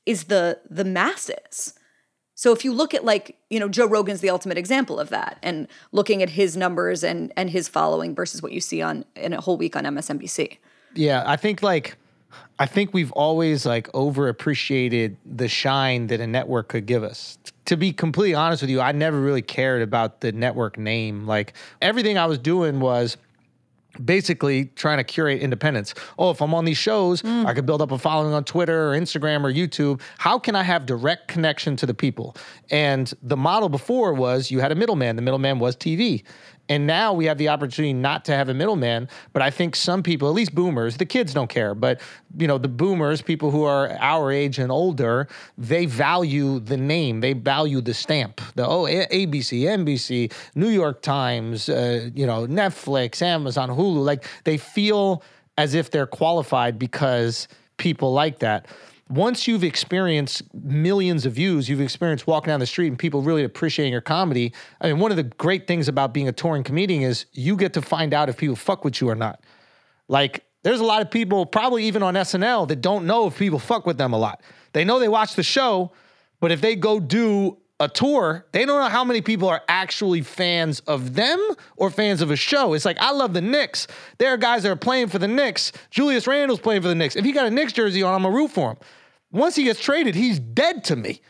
[0.06, 1.74] is the the masses.
[2.36, 5.40] So if you look at like, you know, Joe Rogan's the ultimate example of that
[5.42, 9.34] and looking at his numbers and and his following versus what you see on in
[9.34, 10.58] a whole week on MSNBC.
[10.94, 11.98] Yeah, I think like
[12.60, 17.38] I think we've always like overappreciated the shine that a network could give us.
[17.66, 21.28] To be completely honest with you, I never really cared about the network name.
[21.28, 23.18] Like everything I was doing was
[24.04, 25.94] basically trying to curate independence.
[26.18, 27.46] Oh, if I'm on these shows, mm.
[27.46, 30.02] I could build up a following on Twitter or Instagram or YouTube.
[30.18, 32.36] How can I have direct connection to the people?
[32.70, 35.16] And the model before was you had a middleman.
[35.16, 36.24] The middleman was TV.
[36.70, 39.08] And now we have the opportunity not to have a middleman.
[39.34, 42.02] But I think some people, at least boomers, the kids don't care, but
[42.38, 45.28] you know, the boomers, people who are our age and older,
[45.58, 48.42] they value the name, they value the stamp.
[48.56, 54.58] The oh, ABC, NBC, New York Times, uh, you know, Netflix, Amazon, Hulu, like they
[54.58, 55.24] feel
[55.58, 58.68] as if they're qualified because people like that
[59.10, 63.44] once you've experienced millions of views, you've experienced walking down the street and people really
[63.44, 64.54] appreciating your comedy.
[64.82, 67.74] I mean, one of the great things about being a touring comedian is you get
[67.74, 69.42] to find out if people fuck with you or not.
[70.08, 73.60] Like, there's a lot of people, probably even on SNL, that don't know if people
[73.60, 74.42] fuck with them a lot.
[74.74, 75.92] They know they watch the show,
[76.40, 80.22] but if they go do a tour, they don't know how many people are actually
[80.22, 81.40] fans of them
[81.76, 82.74] or fans of a show.
[82.74, 83.88] It's like, I love the Knicks.
[84.18, 85.72] There are guys that are playing for the Knicks.
[85.92, 87.16] Julius Randle's playing for the Knicks.
[87.16, 88.78] If he got a Knicks jersey on, I'm to root for him.
[89.32, 91.22] Once he gets traded, he's dead to me.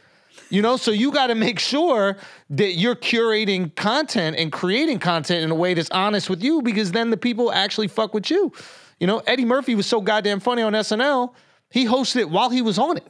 [0.50, 2.16] You know, so you got to make sure
[2.52, 6.94] that you're curating content and creating content in a way that's honest with you because
[6.94, 8.54] then the people actually fuck with you.
[9.00, 11.34] You know, Eddie Murphy was so goddamn funny on SNL,
[11.70, 13.08] he hosted it while he was on it.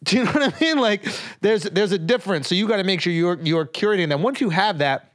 [0.04, 0.78] Do you know what I mean?
[0.78, 1.06] Like
[1.40, 2.48] there's there's a difference.
[2.48, 4.22] So you got to make sure you're you're curating them.
[4.22, 5.12] Once you have that,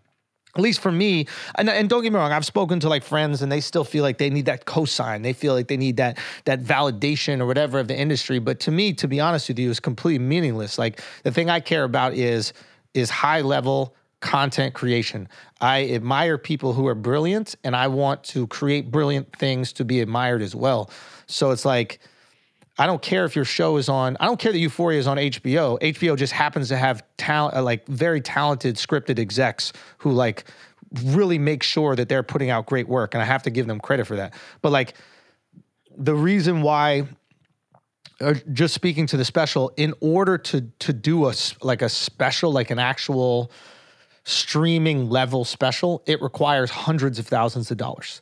[0.55, 3.41] at least for me, and, and don't get me wrong, I've spoken to like friends
[3.41, 5.23] and they still feel like they need that cosign.
[5.23, 8.37] They feel like they need that that validation or whatever of the industry.
[8.37, 10.77] But to me, to be honest with you, is completely meaningless.
[10.77, 12.53] Like the thing I care about is
[12.93, 15.27] is high level content creation.
[15.61, 19.99] I admire people who are brilliant and I want to create brilliant things to be
[19.99, 20.89] admired as well.
[21.27, 21.99] So it's like
[22.77, 24.17] I don't care if your show is on.
[24.19, 25.79] I don't care that Euphoria is on HBO.
[25.79, 30.43] HBO just happens to have talent, uh, like very talented scripted execs who like
[31.03, 33.79] really make sure that they're putting out great work, and I have to give them
[33.79, 34.33] credit for that.
[34.61, 34.95] But like
[35.97, 37.07] the reason why,
[38.19, 42.51] uh, just speaking to the special, in order to to do a like a special,
[42.51, 43.51] like an actual
[44.25, 48.21] streaming level special, it requires hundreds of thousands of dollars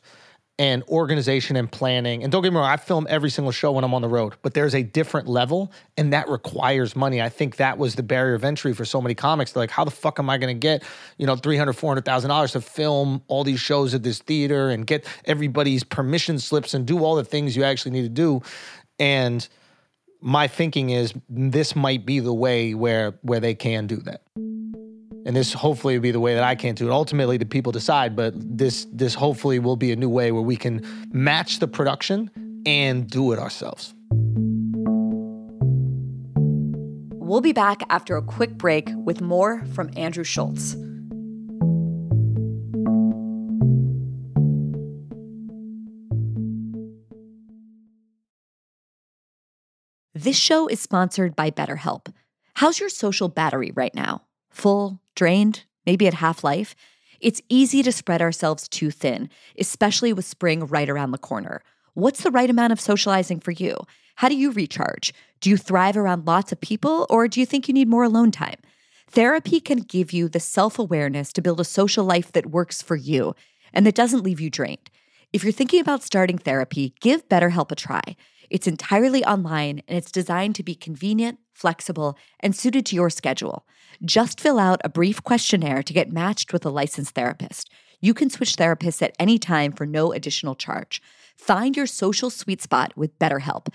[0.58, 2.22] and organization and planning.
[2.22, 4.34] And don't get me wrong, I film every single show when I'm on the road,
[4.42, 7.20] but there's a different level and that requires money.
[7.20, 9.52] I think that was the barrier of entry for so many comics.
[9.52, 10.84] They're like, how the fuck am I going to get,
[11.18, 15.04] you know, 300, 400,000 dollars to film all these shows at this theater and get
[15.24, 18.40] everybody's permission slips and do all the things you actually need to do.
[19.00, 19.46] And
[20.20, 24.22] my thinking is this might be the way where where they can do that
[25.24, 26.92] and this hopefully will be the way that I can do it.
[26.92, 30.56] Ultimately, the people decide, but this this hopefully will be a new way where we
[30.56, 30.82] can
[31.12, 32.30] match the production
[32.66, 33.94] and do it ourselves.
[37.12, 40.76] We'll be back after a quick break with more from Andrew Schulz.
[50.14, 52.12] This show is sponsored by BetterHelp.
[52.54, 54.22] How's your social battery right now?
[54.50, 56.74] Full, drained, maybe at half life?
[57.20, 61.62] It's easy to spread ourselves too thin, especially with spring right around the corner.
[61.94, 63.76] What's the right amount of socializing for you?
[64.16, 65.12] How do you recharge?
[65.40, 68.30] Do you thrive around lots of people, or do you think you need more alone
[68.30, 68.58] time?
[69.08, 72.96] Therapy can give you the self awareness to build a social life that works for
[72.96, 73.34] you
[73.72, 74.90] and that doesn't leave you drained.
[75.32, 78.02] If you're thinking about starting therapy, give BetterHelp a try.
[78.50, 83.66] It's entirely online and it's designed to be convenient, flexible, and suited to your schedule.
[84.04, 87.70] Just fill out a brief questionnaire to get matched with a licensed therapist.
[88.00, 91.00] You can switch therapists at any time for no additional charge.
[91.36, 93.68] Find your social sweet spot with BetterHelp.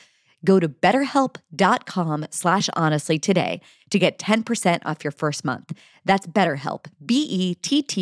[0.46, 5.74] Go to betterhelp.com slash honestly today to get 10% off your first month.
[6.06, 8.02] That's BetterHelp, B-E-T-T-E-R-H-E-L-P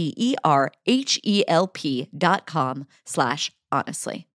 [2.15, 4.27] dot com slash honestly.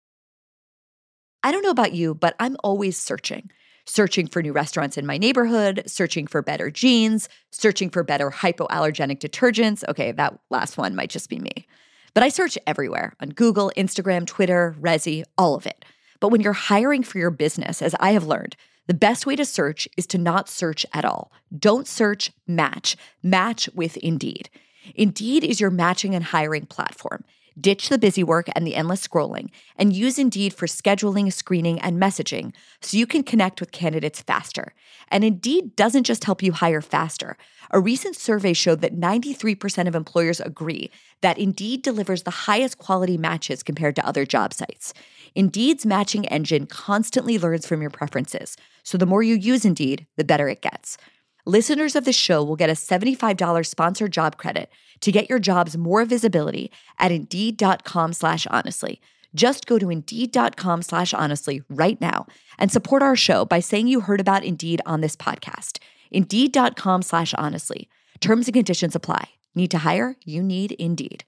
[1.45, 3.51] I don't know about you, but I'm always searching.
[3.85, 9.19] Searching for new restaurants in my neighborhood, searching for better jeans, searching for better hypoallergenic
[9.19, 9.83] detergents.
[9.89, 11.67] Okay, that last one might just be me.
[12.15, 15.85] But I search everywhere on Google, Instagram, Twitter, Resy, all of it.
[16.21, 18.55] But when you're hiring for your business, as I have learned,
[18.87, 21.33] the best way to search is to not search at all.
[21.57, 22.97] Don't search, match.
[23.23, 24.51] Match with Indeed.
[24.95, 27.25] Indeed is your matching and hiring platform.
[27.61, 32.01] Ditch the busy work and the endless scrolling and use Indeed for scheduling, screening, and
[32.01, 34.75] messaging so you can connect with candidates faster.
[35.09, 37.37] And Indeed doesn't just help you hire faster.
[37.71, 43.17] A recent survey showed that 93% of employers agree that Indeed delivers the highest quality
[43.17, 44.93] matches compared to other job sites.
[45.35, 50.25] Indeed's matching engine constantly learns from your preferences, so the more you use Indeed, the
[50.25, 50.99] better it gets.
[51.45, 54.69] Listeners of the show will get a $75 sponsored job credit
[55.01, 59.01] to get your jobs more visibility at Indeed.com slash honestly.
[59.35, 62.27] Just go to Indeed.com slash honestly right now
[62.59, 65.79] and support our show by saying you heard about Indeed on this podcast.
[66.13, 67.89] Indeed.com slash honestly.
[68.21, 69.29] Terms and conditions apply.
[69.57, 70.15] Need to hire?
[70.25, 71.25] You need Indeed.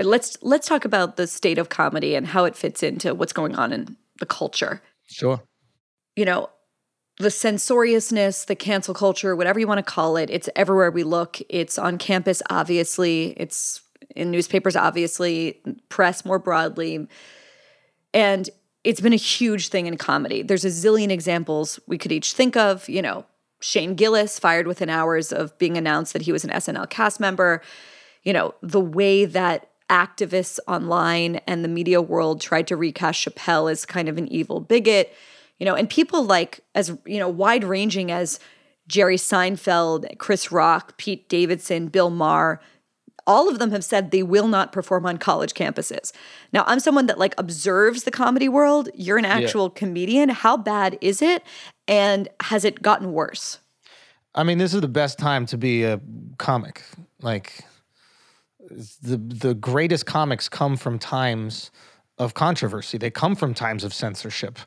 [0.00, 3.54] Let's let's talk about the state of comedy and how it fits into what's going
[3.54, 4.82] on in the culture.
[5.06, 5.40] Sure.
[6.16, 6.48] You know,
[7.22, 11.38] the censoriousness, the cancel culture, whatever you want to call it, it's everywhere we look.
[11.48, 13.34] It's on campus, obviously.
[13.36, 13.80] It's
[14.14, 17.08] in newspapers, obviously, press more broadly.
[18.12, 18.50] And
[18.84, 20.42] it's been a huge thing in comedy.
[20.42, 22.88] There's a zillion examples we could each think of.
[22.88, 23.24] You know,
[23.60, 27.62] Shane Gillis fired within hours of being announced that he was an SNL cast member.
[28.24, 33.70] You know, the way that activists online and the media world tried to recast Chappelle
[33.70, 35.12] as kind of an evil bigot
[35.62, 38.40] you know, and people like as you know, wide ranging as
[38.88, 42.60] Jerry Seinfeld, Chris Rock, Pete Davidson, Bill Maher,
[43.28, 46.10] all of them have said they will not perform on college campuses.
[46.52, 48.88] Now, I'm someone that like observes the comedy world.
[48.92, 50.30] You're an actual comedian.
[50.30, 51.44] How bad is it?
[51.86, 53.60] And has it gotten worse?
[54.34, 56.00] I mean, this is the best time to be a
[56.38, 56.82] comic.
[57.20, 57.64] Like
[59.00, 61.70] the the greatest comics come from times
[62.18, 62.98] of controversy.
[62.98, 64.58] They come from times of censorship.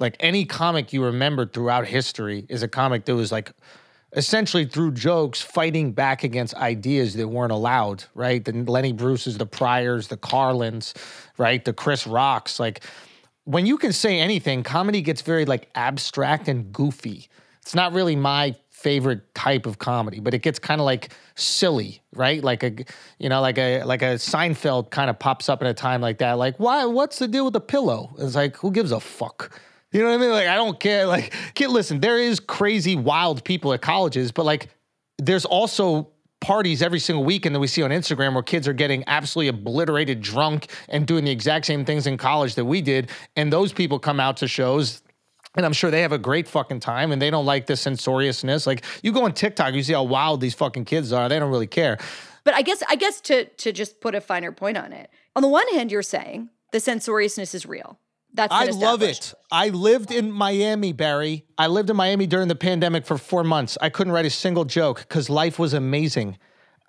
[0.00, 3.52] Like any comic you remember throughout history is a comic that was like
[4.16, 8.44] essentially through jokes fighting back against ideas that weren't allowed, right?
[8.44, 10.94] The Lenny Bruce's, the Pryors, the Carlins,
[11.38, 11.64] right?
[11.64, 12.58] The Chris Rocks.
[12.58, 12.84] Like
[13.44, 17.28] when you can say anything, comedy gets very like abstract and goofy.
[17.60, 22.02] It's not really my favorite type of comedy, but it gets kind of like silly,
[22.14, 22.44] right?
[22.44, 22.84] Like a
[23.18, 26.18] you know, like a like a Seinfeld kind of pops up at a time like
[26.18, 26.32] that.
[26.32, 28.14] Like, why what's the deal with the pillow?
[28.18, 29.58] It's like, who gives a fuck?
[29.94, 30.30] You know what I mean?
[30.30, 31.06] Like, I don't care.
[31.06, 34.68] Like, kid, listen, there is crazy, wild people at colleges, but like,
[35.18, 38.72] there's also parties every single week and then we see on Instagram where kids are
[38.72, 43.08] getting absolutely obliterated drunk and doing the exact same things in college that we did.
[43.36, 45.00] And those people come out to shows
[45.56, 48.66] and I'm sure they have a great fucking time and they don't like the censoriousness.
[48.66, 51.28] Like you go on TikTok, you see how wild these fucking kids are.
[51.28, 51.98] They don't really care.
[52.42, 55.08] But I guess I guess to to just put a finer point on it.
[55.36, 57.98] On the one hand, you're saying the censoriousness is real.
[58.34, 59.32] That's I love it.
[59.52, 61.44] I lived in Miami, Bari.
[61.56, 63.78] I lived in Miami during the pandemic for four months.
[63.80, 66.38] I couldn't write a single joke because life was amazing.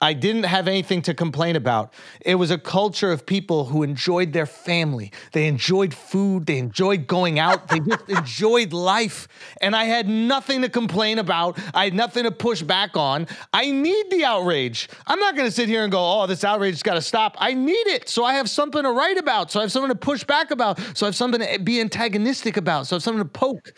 [0.02, 1.93] I didn't have anything to complain about.
[2.20, 5.12] It was a culture of people who enjoyed their family.
[5.32, 6.46] They enjoyed food.
[6.46, 7.70] They enjoyed going out.
[7.70, 9.30] They just enjoyed life.
[9.62, 11.58] And I had nothing to complain about.
[11.74, 13.28] I had nothing to push back on.
[13.54, 14.89] I need the outrage.
[15.08, 17.38] I'm not going to sit here and go, oh, this outrage has got to stop.
[17.39, 18.10] I need it.
[18.10, 19.50] So I have something to write about.
[19.50, 20.78] So I have something to push back about.
[20.93, 22.88] So I have something to be antagonistic about.
[22.88, 23.74] So I have something to poke.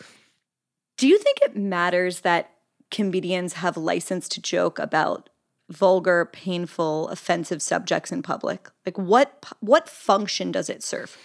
[0.96, 2.50] Do you think it matters that
[2.90, 5.30] comedians have license to joke about
[5.68, 8.68] vulgar, painful, offensive subjects in public?
[8.86, 11.16] Like what what function does it serve?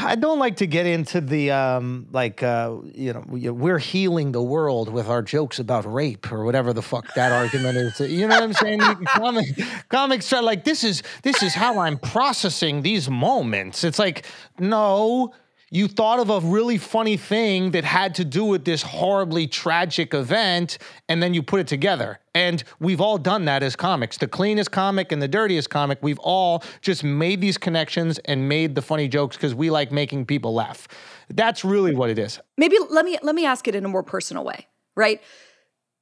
[0.00, 4.32] I don't like to get into the um, like uh, you know we- we're healing
[4.32, 8.00] the world with our jokes about rape or whatever the fuck that argument is.
[8.00, 8.80] You know what I'm saying?
[9.06, 9.46] Comic,
[9.90, 13.84] comics are like this is this is how I'm processing these moments.
[13.84, 14.24] It's like
[14.58, 15.34] no.
[15.70, 20.14] You thought of a really funny thing that had to do with this horribly tragic
[20.14, 22.20] event, and then you put it together.
[22.36, 24.16] And we've all done that as comics.
[24.16, 28.76] The cleanest comic and the dirtiest comic, we've all just made these connections and made
[28.76, 30.86] the funny jokes because we like making people laugh.
[31.30, 32.38] That's really what it is.
[32.56, 35.20] Maybe let me let me ask it in a more personal way, right?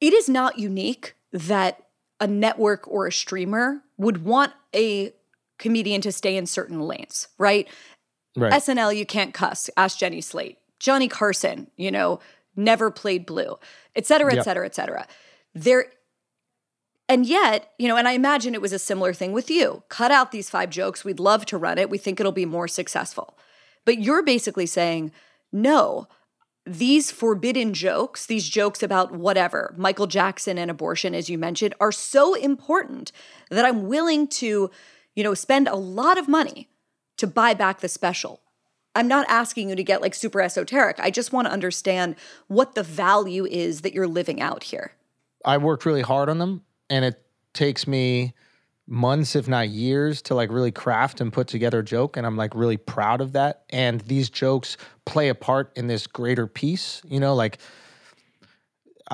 [0.01, 1.87] It is not unique that
[2.21, 5.15] a network or a streamer would want a
[5.59, 7.69] comedian to stay in certain lanes, right?
[8.37, 8.53] Right.
[8.53, 9.70] SNL, you can't cuss.
[9.76, 10.59] Ask Jenny Slate.
[10.80, 12.20] Johnny Carson, you know,
[12.57, 13.57] never played blue,
[13.97, 14.45] et cetera, et Yep.
[14.45, 15.07] cetera, et cetera.
[15.55, 15.87] There,
[17.09, 19.82] and yet, you know, and I imagine it was a similar thing with you.
[19.89, 21.05] Cut out these five jokes.
[21.05, 21.91] We'd love to run it.
[21.91, 23.39] We think it'll be more successful.
[23.85, 25.12] But you're basically saying,
[25.53, 26.09] no,
[26.66, 31.93] these forbidden jokes, these jokes about whatever, Michael Jackson and abortion, as you mentioned, are
[31.93, 33.12] so important
[33.51, 34.70] that I'm willing to,
[35.14, 36.68] you know, spend a lot of money
[37.17, 38.41] to buy back the special.
[38.95, 41.01] I'm not asking you to get like super esoteric.
[41.01, 44.93] I just want to understand what the value is that you're living out here.
[45.45, 47.21] I worked really hard on them, and it
[47.53, 48.35] takes me
[48.87, 52.17] months, if not years, to like really craft and put together a joke.
[52.17, 53.65] And I'm like really proud of that.
[53.71, 57.03] And these jokes play a part in this greater piece.
[57.07, 57.59] You know, like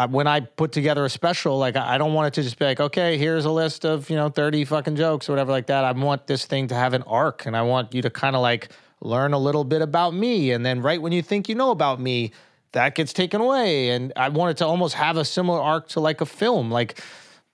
[0.09, 2.65] When I put together a special, like I I don't want it to just be
[2.65, 5.85] like, okay, here's a list of you know 30 fucking jokes or whatever like that.
[5.85, 8.43] I want this thing to have an arc, and I want you to kind of
[8.43, 8.69] like
[9.01, 12.01] learn a little bit about me, and then right when you think you know about
[12.01, 12.33] me,
[12.73, 16.01] that gets taken away, and I want it to almost have a similar arc to
[16.01, 17.03] like a film, like.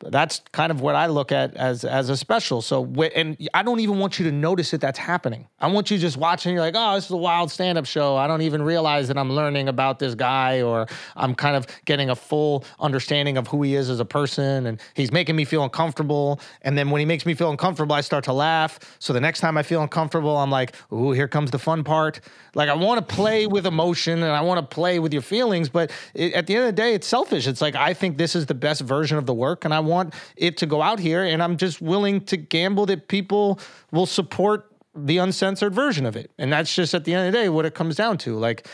[0.01, 2.61] That's kind of what I look at as as a special.
[2.61, 2.84] So,
[3.14, 5.49] and I don't even want you to notice that that's happening.
[5.59, 6.53] I want you just watching.
[6.53, 8.14] You're like, oh, this is a wild stand-up show.
[8.14, 10.86] I don't even realize that I'm learning about this guy, or
[11.16, 14.80] I'm kind of getting a full understanding of who he is as a person, and
[14.92, 16.40] he's making me feel uncomfortable.
[16.61, 18.78] And then when he makes me feel uncomfortable, I start to laugh.
[18.99, 22.20] So the next time I feel uncomfortable, I'm like, ooh, here comes the fun part.
[22.55, 25.70] Like I want to play with emotion and I want to play with your feelings,
[25.70, 27.47] but it, at the end of the day, it's selfish.
[27.47, 30.14] It's like I think this is the best version of the work, and I want
[30.37, 33.61] it to go out here, and I'm just willing to gamble that people
[33.93, 36.30] will support the uncensored version of it.
[36.39, 38.37] And that's just at the end of the day what it comes down to.
[38.37, 38.66] Like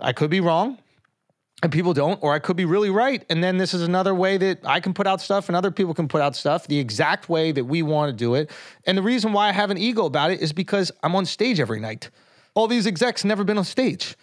[0.00, 0.78] I could be wrong,
[1.62, 3.24] and people don't, or I could be really right.
[3.30, 5.94] And then this is another way that I can put out stuff and other people
[5.94, 8.50] can put out stuff the exact way that we want to do it.
[8.84, 11.58] And the reason why I have an ego about it is because I'm on stage
[11.58, 12.10] every night.
[12.54, 14.16] All these execs never been on stage.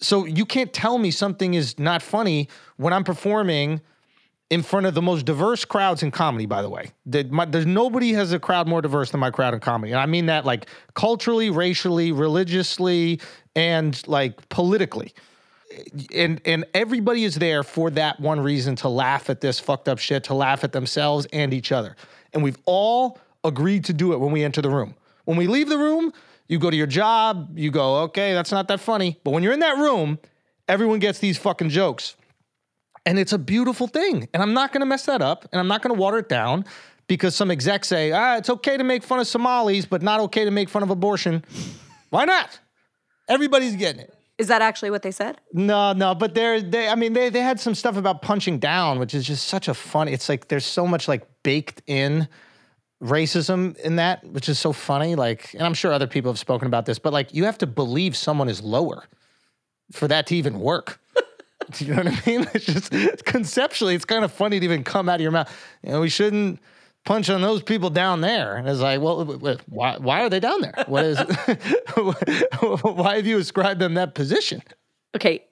[0.00, 3.80] So you can't tell me something is not funny when I'm performing
[4.54, 6.92] in front of the most diverse crowds in comedy, by the way.
[7.04, 9.92] There's nobody has a crowd more diverse than my crowd in comedy.
[9.92, 13.20] And I mean that like culturally, racially, religiously,
[13.56, 15.12] and like politically
[16.14, 19.98] and and everybody is there for that one reason to laugh at this fucked up
[19.98, 21.96] shit, to laugh at themselves and each other.
[22.32, 24.94] And we've all agreed to do it when we enter the room.
[25.24, 26.12] When we leave the room,
[26.46, 29.18] you go to your job, you go, okay, that's not that funny.
[29.24, 30.18] But when you're in that room,
[30.68, 32.16] everyone gets these fucking jokes.
[33.06, 34.28] And it's a beautiful thing.
[34.32, 36.64] And I'm not gonna mess that up and I'm not gonna water it down
[37.06, 40.44] because some execs say, ah, it's okay to make fun of Somalis, but not okay
[40.44, 41.44] to make fun of abortion.
[42.10, 42.58] Why not?
[43.28, 44.14] Everybody's getting it.
[44.36, 45.40] Is that actually what they said?
[45.52, 48.98] No, no, but they're they I mean they they had some stuff about punching down,
[48.98, 50.08] which is just such a fun.
[50.08, 52.26] It's like there's so much like baked in
[53.02, 55.14] racism in that, which is so funny.
[55.14, 57.66] Like, and I'm sure other people have spoken about this, but like you have to
[57.66, 59.04] believe someone is lower
[59.92, 61.00] for that to even work.
[61.70, 62.46] Do you know what I mean?
[62.54, 65.50] It's just conceptually, it's kind of funny to even come out of your mouth.
[65.82, 66.60] You know, we shouldn't
[67.04, 68.56] punch on those people down there.
[68.56, 69.24] And it's like, well,
[69.68, 70.74] why, why are they down there?
[70.86, 71.18] What is,
[72.82, 74.62] why have you ascribed them that position?
[75.14, 75.44] Okay.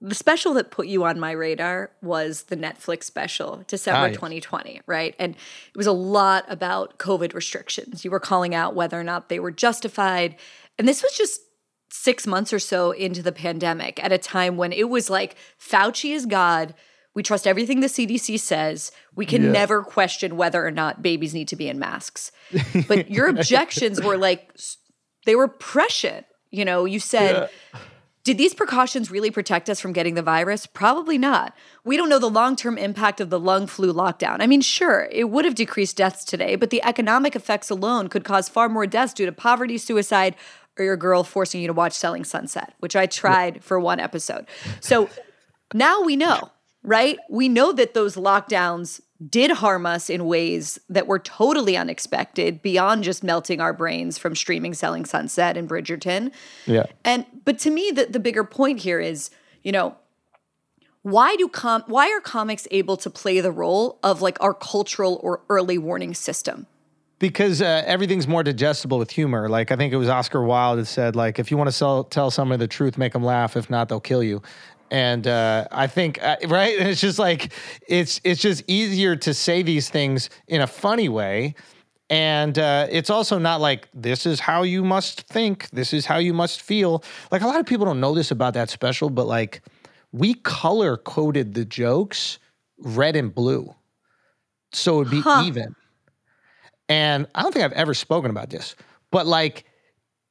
[0.00, 4.16] The special that put you on my radar was the Netflix special, December Ah, yes.
[4.16, 5.14] 2020, right?
[5.18, 8.04] And it was a lot about COVID restrictions.
[8.04, 10.36] You were calling out whether or not they were justified.
[10.78, 11.40] And this was just
[11.88, 16.12] six months or so into the pandemic at a time when it was like Fauci
[16.12, 16.74] is God.
[17.14, 18.92] We trust everything the CDC says.
[19.16, 22.30] We can never question whether or not babies need to be in masks.
[22.86, 24.52] But your objections were like,
[25.26, 26.26] they were prescient.
[26.50, 27.50] You know, you said,
[28.28, 30.66] did these precautions really protect us from getting the virus?
[30.66, 31.54] Probably not.
[31.82, 34.36] We don't know the long term impact of the lung flu lockdown.
[34.40, 38.24] I mean, sure, it would have decreased deaths today, but the economic effects alone could
[38.24, 40.36] cause far more deaths due to poverty, suicide,
[40.78, 44.46] or your girl forcing you to watch Selling Sunset, which I tried for one episode.
[44.80, 45.08] So
[45.74, 46.50] now we know,
[46.82, 47.18] right?
[47.28, 53.02] We know that those lockdowns did harm us in ways that were totally unexpected beyond
[53.02, 56.32] just melting our brains from streaming Selling Sunset and Bridgerton.
[56.66, 56.86] Yeah.
[57.04, 59.30] And but to me, the, the bigger point here is,
[59.64, 59.96] you know,
[61.02, 65.18] why do com why are comics able to play the role of like our cultural
[65.22, 66.66] or early warning system?
[67.18, 69.48] Because uh, everything's more digestible with humor.
[69.48, 72.04] Like I think it was Oscar Wilde that said, like if you want to sell,
[72.04, 73.56] tell someone the truth, make them laugh.
[73.56, 74.42] If not, they'll kill you.
[74.90, 77.52] And uh, I think uh, right, and it's just like
[77.86, 81.54] it's it's just easier to say these things in a funny way.
[82.10, 86.16] And uh, it's also not like this is how you must think, this is how
[86.16, 87.04] you must feel.
[87.30, 89.60] Like a lot of people don't know this about that special, but like
[90.10, 92.38] we color coded the jokes
[92.78, 93.74] red and blue,
[94.72, 95.74] so it'd be even.
[96.88, 98.74] And I don't think I've ever spoken about this,
[99.10, 99.64] but like,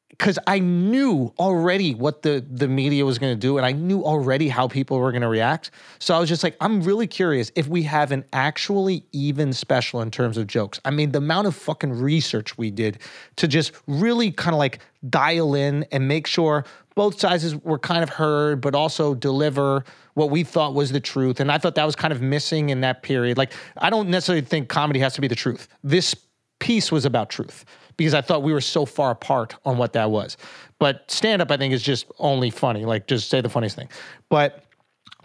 [0.09, 4.03] because I knew already what the the media was going to do, and I knew
[4.03, 5.69] already how people were going to react.
[5.99, 10.01] So I was just like, I'm really curious if we have an actually even special
[10.01, 10.79] in terms of jokes.
[10.85, 12.99] I mean, the amount of fucking research we did
[13.35, 18.01] to just really kind of like dial in and make sure both sides were kind
[18.01, 19.83] of heard, but also deliver
[20.15, 21.39] what we thought was the truth.
[21.39, 23.37] And I thought that was kind of missing in that period.
[23.37, 25.67] Like, I don't necessarily think comedy has to be the truth.
[25.83, 26.15] This
[26.59, 27.65] piece was about truth
[27.97, 30.37] because I thought we were so far apart on what that was.
[30.79, 32.85] But stand up, I think, is just only funny.
[32.85, 33.89] Like, just say the funniest thing.
[34.29, 34.63] But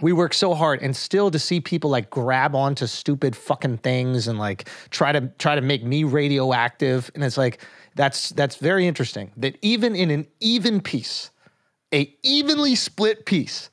[0.01, 4.26] we work so hard and still to see people like grab onto stupid fucking things
[4.28, 7.64] and like try to try to make me radioactive and it's like
[7.95, 11.30] that's that's very interesting that even in an even piece
[11.95, 13.70] a evenly split piece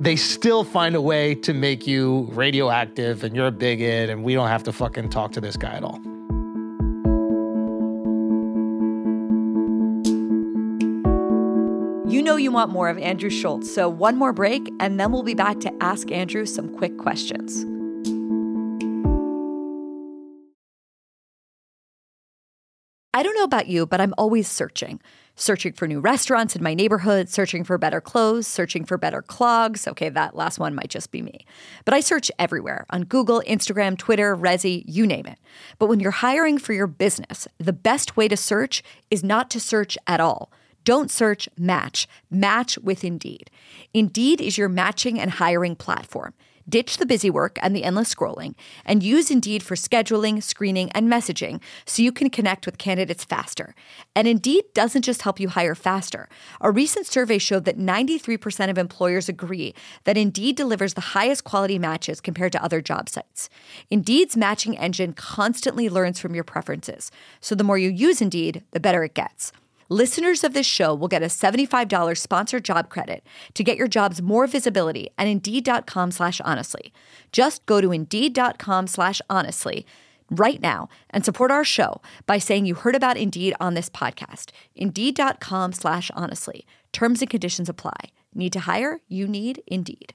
[0.00, 4.34] they still find a way to make you radioactive and you're a bigot and we
[4.34, 6.00] don't have to fucking talk to this guy at all
[12.10, 15.22] You know you want more of Andrew Schulz, so one more break, and then we'll
[15.22, 17.64] be back to ask Andrew some quick questions.
[23.14, 25.00] I don't know about you, but I'm always searching.
[25.36, 29.86] Searching for new restaurants in my neighborhood, searching for better clothes, searching for better clogs.
[29.86, 31.46] Okay, that last one might just be me.
[31.84, 35.38] But I search everywhere on Google, Instagram, Twitter, Resy, you name it.
[35.78, 38.82] But when you're hiring for your business, the best way to search
[39.12, 40.50] is not to search at all.
[40.84, 42.08] Don't search, match.
[42.30, 43.50] Match with Indeed.
[43.92, 46.32] Indeed is your matching and hiring platform.
[46.68, 48.54] Ditch the busy work and the endless scrolling
[48.84, 53.74] and use Indeed for scheduling, screening, and messaging so you can connect with candidates faster.
[54.14, 56.28] And Indeed doesn't just help you hire faster.
[56.60, 59.74] A recent survey showed that 93% of employers agree
[60.04, 63.50] that Indeed delivers the highest quality matches compared to other job sites.
[63.90, 67.10] Indeed's matching engine constantly learns from your preferences.
[67.40, 69.52] So the more you use Indeed, the better it gets.
[69.92, 73.24] Listeners of this show will get a $75 sponsored job credit
[73.54, 76.92] to get your jobs more visibility at Indeed.com slash honestly.
[77.32, 79.84] Just go to Indeed.com slash honestly
[80.30, 84.52] right now and support our show by saying you heard about Indeed on this podcast.
[84.76, 86.64] Indeed.com slash honestly.
[86.92, 88.12] Terms and conditions apply.
[88.32, 89.00] Need to hire?
[89.08, 90.14] You need Indeed.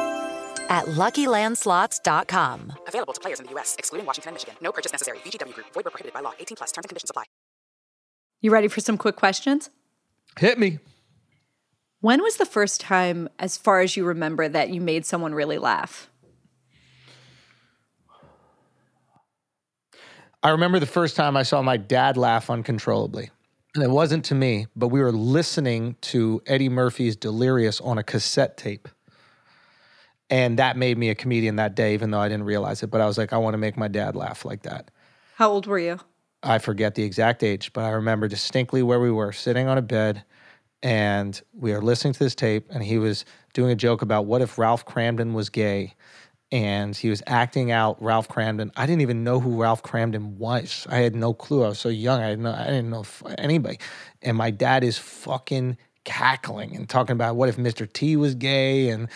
[0.71, 2.73] at LuckyLandSlots.com.
[2.87, 4.55] Available to players in the U.S., excluding Washington and Michigan.
[4.59, 5.19] No purchase necessary.
[5.19, 5.67] VGW Group.
[5.73, 6.33] Void where prohibited by law.
[6.39, 6.71] 18 plus.
[6.71, 7.25] Terms and conditions apply.
[8.41, 9.69] You ready for some quick questions?
[10.39, 10.79] Hit me.
[11.99, 15.59] When was the first time, as far as you remember, that you made someone really
[15.59, 16.09] laugh?
[20.41, 23.29] I remember the first time I saw my dad laugh uncontrollably.
[23.75, 28.03] And it wasn't to me, but we were listening to Eddie Murphy's Delirious on a
[28.03, 28.89] cassette tape.
[30.31, 32.87] And that made me a comedian that day, even though I didn't realize it.
[32.87, 34.89] But I was like, I want to make my dad laugh like that.
[35.35, 35.99] How old were you?
[36.41, 39.81] I forget the exact age, but I remember distinctly where we were sitting on a
[39.81, 40.23] bed
[40.81, 44.41] and we are listening to this tape and he was doing a joke about what
[44.41, 45.93] if Ralph Kramden was gay
[46.51, 48.71] and he was acting out Ralph Kramden.
[48.75, 50.87] I didn't even know who Ralph Kramden was.
[50.89, 51.63] I had no clue.
[51.63, 52.21] I was so young.
[52.21, 53.05] I didn't know, I didn't know
[53.37, 53.79] anybody.
[54.21, 57.91] And my dad is fucking cackling and talking about what if Mr.
[57.91, 59.07] T was gay and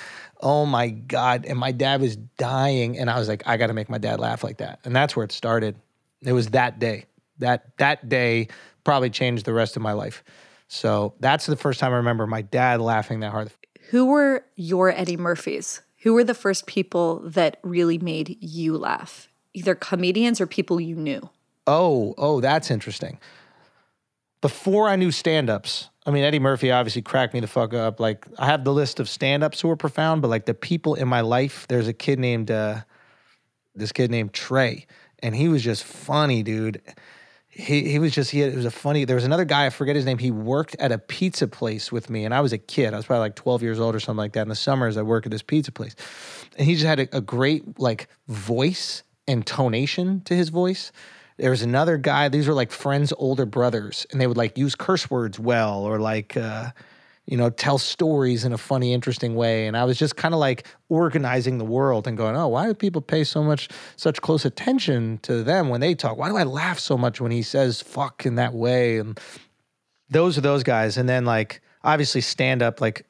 [0.42, 3.74] oh my god and my dad was dying and I was like I got to
[3.74, 4.80] make my dad laugh like that.
[4.84, 5.76] And that's where it started.
[6.22, 7.06] It was that day.
[7.40, 8.48] That that day
[8.84, 10.24] probably changed the rest of my life.
[10.68, 13.52] So that's the first time I remember my dad laughing that hard.
[13.90, 15.82] Who were your Eddie Murphys?
[16.02, 19.28] Who were the first people that really made you laugh?
[19.54, 21.30] Either comedians or people you knew?
[21.68, 23.20] Oh, oh, that's interesting.
[24.42, 28.00] Before I knew stand-ups, I mean Eddie Murphy obviously cracked me the fuck up.
[28.00, 31.08] Like I have the list of stand-ups who are profound, but like the people in
[31.08, 32.82] my life, there's a kid named uh
[33.76, 34.88] this kid named Trey,
[35.20, 36.82] and he was just funny, dude.
[37.48, 39.06] He he was just he had, it was a funny.
[39.06, 40.18] There was another guy I forget his name.
[40.18, 42.94] He worked at a pizza place with me, and I was a kid.
[42.94, 44.42] I was probably like 12 years old or something like that.
[44.42, 45.96] In the summers, I worked at this pizza place,
[46.58, 50.92] and he just had a, a great like voice and tonation to his voice.
[51.38, 52.30] There was another guy.
[52.30, 56.00] These were like friends' older brothers, and they would like use curse words well, or
[56.00, 56.36] like.
[56.38, 56.72] uh
[57.28, 59.66] you know, tell stories in a funny, interesting way.
[59.66, 62.74] And I was just kind of like organizing the world and going, oh, why do
[62.76, 66.18] people pay so much, such close attention to them when they talk?
[66.18, 69.00] Why do I laugh so much when he says fuck in that way?
[69.00, 69.20] And
[70.10, 70.98] those are those guys.
[70.98, 73.08] And then, like, obviously, stand up, like,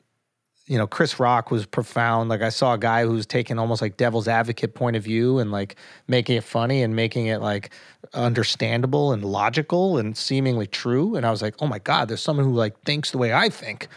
[0.66, 2.30] you know, Chris Rock was profound.
[2.30, 5.52] Like, I saw a guy who's taking almost like devil's advocate point of view and
[5.52, 5.76] like
[6.08, 7.72] making it funny and making it like
[8.14, 11.16] understandable and logical and seemingly true.
[11.16, 13.50] And I was like, oh my God, there's someone who like thinks the way I
[13.50, 13.88] think.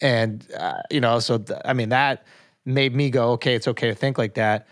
[0.00, 2.26] And uh, you know so th- i mean that
[2.64, 4.66] made me go okay it's okay to think like that.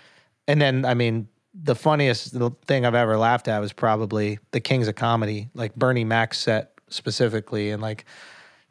[0.49, 2.35] And then i mean the funniest
[2.67, 6.73] thing i've ever laughed at was probably the kings of comedy like bernie mac's set
[6.89, 7.71] specifically.
[7.71, 8.05] And like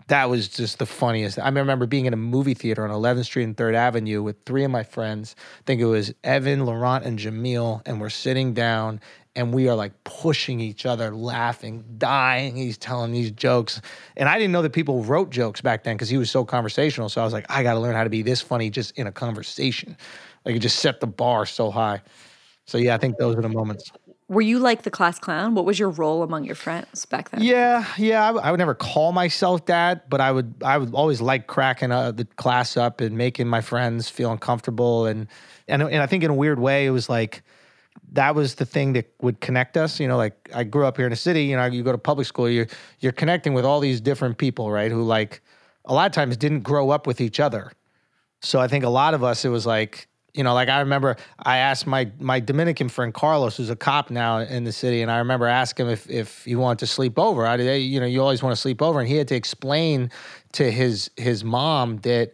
[0.07, 1.39] that was just the funniest.
[1.39, 4.63] I remember being in a movie theater on 11th street and 3rd avenue with three
[4.63, 5.35] of my friends.
[5.59, 8.99] I think it was evan laurent and jamil and we're sitting down
[9.35, 12.55] and we are like pushing each other, laughing, dying.
[12.55, 13.81] He's telling these jokes.
[14.17, 17.07] And I didn't know that people wrote jokes back then because he was so conversational.
[17.09, 19.07] So I was like, I got to learn how to be this funny just in
[19.07, 19.95] a conversation.
[20.45, 22.01] Like it just set the bar so high.
[22.65, 23.91] So yeah, I think those are the moments.
[24.27, 25.55] Were you like the class clown?
[25.55, 27.41] What was your role among your friends back then?
[27.41, 28.31] Yeah, yeah.
[28.31, 30.55] I, would never call myself that, but I would.
[30.63, 35.05] I would always like cracking uh, the class up and making my friends feel uncomfortable,
[35.05, 35.27] and
[35.67, 37.43] and and I think in a weird way, it was like
[38.13, 39.99] that was the thing that would connect us.
[39.99, 41.43] You know, like I grew up here in the city.
[41.45, 42.67] You know, you go to public school, you're
[42.99, 44.91] you're connecting with all these different people, right?
[44.91, 45.41] Who like
[45.85, 47.71] a lot of times didn't grow up with each other.
[48.41, 51.17] So I think a lot of us, it was like, you know, like I remember
[51.39, 55.11] I asked my my Dominican friend Carlos, who's a cop now in the city, and
[55.11, 57.45] I remember asking him if if he wanted to sleep over.
[57.45, 60.11] I you know, you always want to sleep over, and he had to explain
[60.53, 62.33] to his his mom that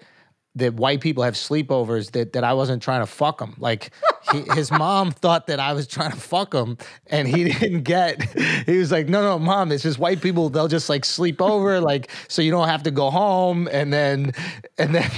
[0.58, 3.55] that white people have sleepovers that that I wasn't trying to fuck him.
[3.58, 3.91] Like
[4.32, 6.78] he, his mom thought that I was trying to fuck him,
[7.08, 8.22] and he didn't get.
[8.66, 10.49] He was like, "No, no, mom, it's just white people.
[10.49, 14.34] They'll just like sleep over, like so you don't have to go home." And then,
[14.78, 15.10] and then,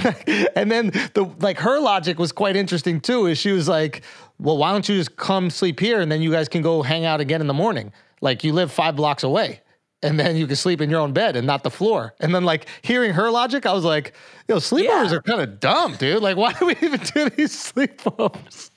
[0.56, 3.26] and then the like her logic was quite interesting too.
[3.26, 4.02] Is she was like,
[4.38, 7.04] "Well, why don't you just come sleep here, and then you guys can go hang
[7.04, 7.92] out again in the morning?
[8.20, 9.60] Like you live five blocks away."
[10.02, 12.14] And then you can sleep in your own bed and not the floor.
[12.20, 14.14] And then like hearing her logic, I was like,
[14.48, 15.14] yo, sleepovers Yeah.
[15.16, 16.22] are kind of dumb, dude.
[16.22, 18.70] Like, why do we even do these sleepovers?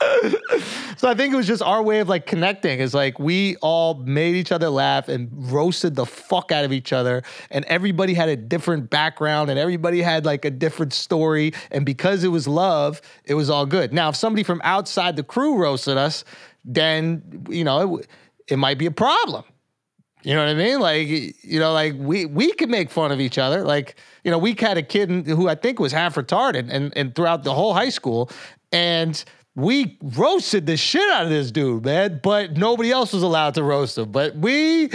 [0.98, 2.78] so I think it was just our way of like connecting.
[2.80, 6.92] Is like we all made each other laugh and roasted the fuck out of each
[6.92, 11.52] other, and everybody had a different background and everybody had like a different story.
[11.70, 13.92] And because it was love, it was all good.
[13.92, 16.24] Now, if somebody from outside the crew roasted us,
[16.64, 18.06] then you know it,
[18.48, 19.44] it might be a problem.
[20.22, 20.80] You know what I mean?
[20.80, 23.62] Like, you know, like we we could make fun of each other.
[23.62, 27.14] Like, you know, we had a kid who I think was half retarded, and and
[27.14, 28.30] throughout the whole high school,
[28.72, 29.22] and
[29.54, 32.20] we roasted the shit out of this dude, man.
[32.22, 34.10] But nobody else was allowed to roast him.
[34.10, 34.90] But we.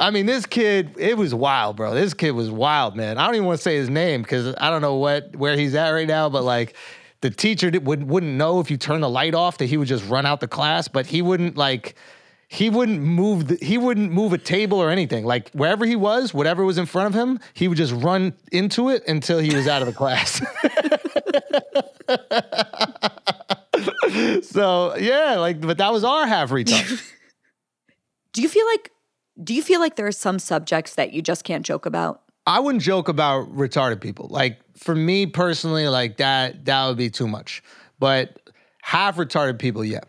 [0.00, 1.94] I mean, this kid, it was wild, bro.
[1.94, 3.16] This kid was wild, man.
[3.16, 5.76] I don't even want to say his name because I don't know what where he's
[5.76, 6.74] at right now, but like
[7.20, 10.08] the teacher would, wouldn't know if you turn the light off that he would just
[10.08, 11.94] run out the class, but he wouldn't like
[12.54, 15.24] he wouldn't move the, he wouldn't move a table or anything.
[15.24, 18.90] Like wherever he was whatever was in front of him he would just run into
[18.90, 20.40] it until he was out of the class.
[24.42, 27.02] So yeah like but that was our half retard.
[28.32, 28.92] Do you feel like
[29.42, 32.22] do you feel like there are some subjects that you just can't joke about?
[32.46, 34.28] i wouldn't joke about retarded people.
[34.30, 37.62] Like for me personally like that that would be too much.
[37.98, 38.38] But
[38.82, 40.04] half retarded people yeah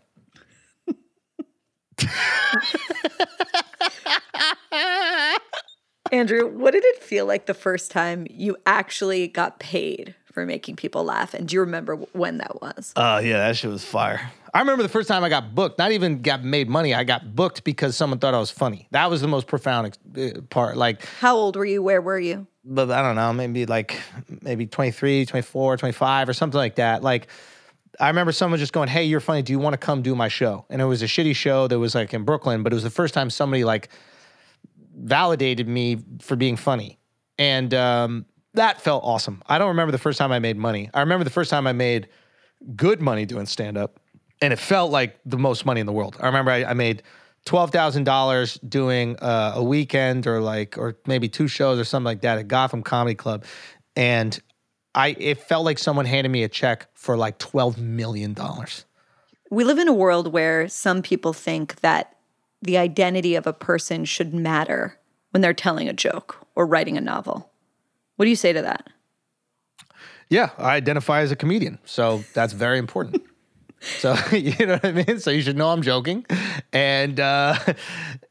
[6.12, 10.76] Andrew, what did it feel like the first time you actually got paid for making
[10.76, 11.34] people laugh?
[11.34, 12.94] And do you remember when that was?
[12.96, 14.32] Oh yeah, that shit was fire.
[14.54, 15.80] I remember the first time I got booked.
[15.80, 16.94] Not even got made money.
[16.94, 18.88] I got booked because someone thought I was funny.
[18.92, 20.78] That was the most profound uh, part.
[20.78, 21.84] Like, How old were you?
[21.84, 22.48] Where were you?
[22.68, 24.00] but I don't know, maybe like
[24.42, 27.04] maybe 23, 24, 25 or something like that.
[27.04, 27.28] Like,
[28.00, 29.42] I remember someone just going, "Hey, you're funny.
[29.42, 31.80] Do you want to come do my show?" And it was a shitty show that
[31.80, 33.90] was like in Brooklyn, but it was the first time somebody like
[34.98, 37.00] validated me for being funny,
[37.38, 39.42] and um, that felt awesome.
[39.48, 40.90] I don't remember the first time I made money.
[40.94, 42.08] I remember the first time I made
[42.76, 44.00] good money doing stand up,
[44.42, 46.18] and it felt like the most money in the world.
[46.20, 47.04] I remember I, I made
[47.46, 52.06] twelve thousand dollars doing uh, a weekend or like or maybe two shows or something
[52.06, 53.46] like that at Gotham Comedy Club,
[53.96, 54.40] and
[54.96, 58.86] I it felt like someone handed me a check for like twelve million dollars.
[59.52, 62.16] We live in a world where some people think that
[62.62, 64.98] the identity of a person should matter
[65.30, 67.52] when they're telling a joke or writing a novel.
[68.16, 68.88] What do you say to that?
[70.30, 73.22] Yeah, I identify as a comedian, so that's very important.
[74.00, 75.20] so you know what I mean.
[75.20, 76.26] So you should know I'm joking,
[76.72, 77.58] and uh,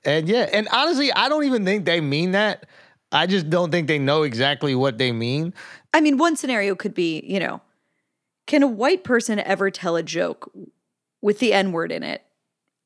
[0.05, 2.67] and yeah, and honestly, I don't even think they mean that.
[3.15, 5.55] I just don't think they know exactly what they mean.
[5.95, 7.63] I mean, one scenario could be, you know,
[8.47, 10.53] can a white person ever tell a joke
[11.23, 12.23] with the N word in it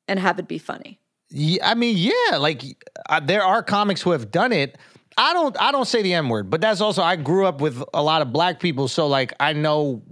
[0.07, 0.99] and have it be funny?
[1.31, 2.63] Yeah, I mean, yeah, like
[3.09, 4.77] uh, there are comics who have done it.
[5.17, 7.83] I don't, I don't say the N word, but that's also I grew up with
[7.93, 10.03] a lot of black people, so like I know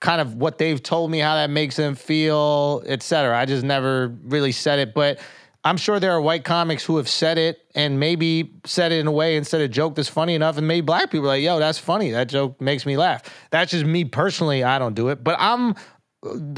[0.00, 3.36] kind of what they've told me how that makes them feel, et cetera.
[3.36, 5.18] I just never really said it, but
[5.66, 9.08] I'm sure there are white comics who have said it and maybe said it in
[9.08, 11.58] a way instead of joke that's funny enough, and maybe black people are like, "Yo,
[11.58, 12.12] that's funny.
[12.12, 14.62] That joke makes me laugh." That's just me personally.
[14.62, 15.74] I don't do it, but I'm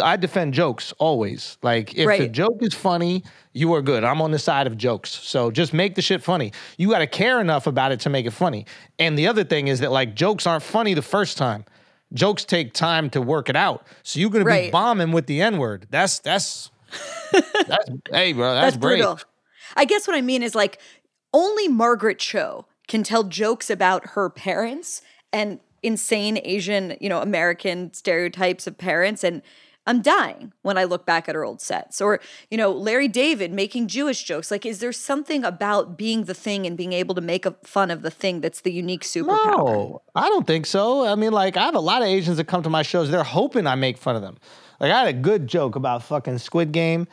[0.02, 1.56] I defend jokes always.
[1.62, 4.04] Like if the joke is funny, you are good.
[4.04, 5.10] I'm on the side of jokes.
[5.10, 6.52] So just make the shit funny.
[6.76, 8.66] You got to care enough about it to make it funny.
[8.98, 11.64] And the other thing is that like jokes aren't funny the first time.
[12.12, 13.86] Jokes take time to work it out.
[14.02, 15.86] So you're gonna be bombing with the N word.
[15.90, 16.70] That's that's
[17.32, 18.54] that's hey bro.
[18.54, 18.98] That's, That's brave.
[18.98, 19.20] brutal.
[19.76, 20.80] I guess what I mean is like
[21.32, 27.92] only Margaret Cho can tell jokes about her parents and insane Asian, you know, American
[27.92, 29.42] stereotypes of parents and
[29.88, 32.02] I'm dying when I look back at her old sets.
[32.02, 32.20] Or,
[32.50, 34.50] you know, Larry David making Jewish jokes.
[34.50, 37.90] Like, is there something about being the thing and being able to make a fun
[37.90, 39.56] of the thing that's the unique superpower?
[39.56, 41.06] No, I don't think so.
[41.06, 43.10] I mean, like, I have a lot of Asians that come to my shows.
[43.10, 44.36] They're hoping I make fun of them.
[44.80, 47.08] Like, I had a good joke about fucking Squid Game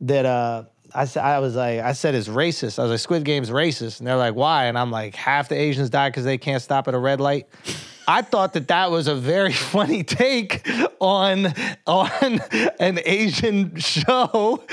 [0.00, 2.78] that uh, I said I was like, I said it's racist.
[2.78, 4.66] I was like, Squid Game's racist, and they're like, why?
[4.66, 7.46] And I'm like, half the Asians die because they can't stop at a red light.
[8.06, 10.66] I thought that that was a very funny take
[10.98, 11.52] on
[11.86, 12.40] on
[12.80, 14.64] an Asian show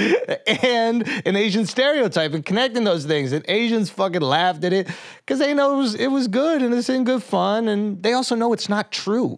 [0.64, 3.34] and an Asian stereotype and connecting those things.
[3.34, 6.74] And Asians fucking laughed at it because they know it was it was good and
[6.74, 9.38] it's in good fun, and they also know it's not true.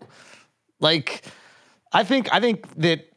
[0.79, 1.23] Like,
[1.93, 3.07] I think I think that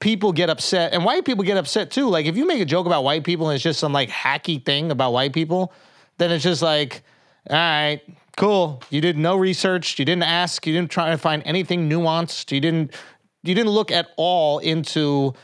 [0.00, 2.08] people get upset, and white people get upset too.
[2.08, 4.64] Like, if you make a joke about white people and it's just some like hacky
[4.64, 5.72] thing about white people,
[6.18, 7.02] then it's just like,
[7.48, 8.00] all right,
[8.36, 8.82] cool.
[8.90, 9.98] You did no research.
[9.98, 10.66] You didn't ask.
[10.66, 12.50] You didn't try to find anything nuanced.
[12.52, 12.94] You didn't.
[13.44, 15.34] You didn't look at all into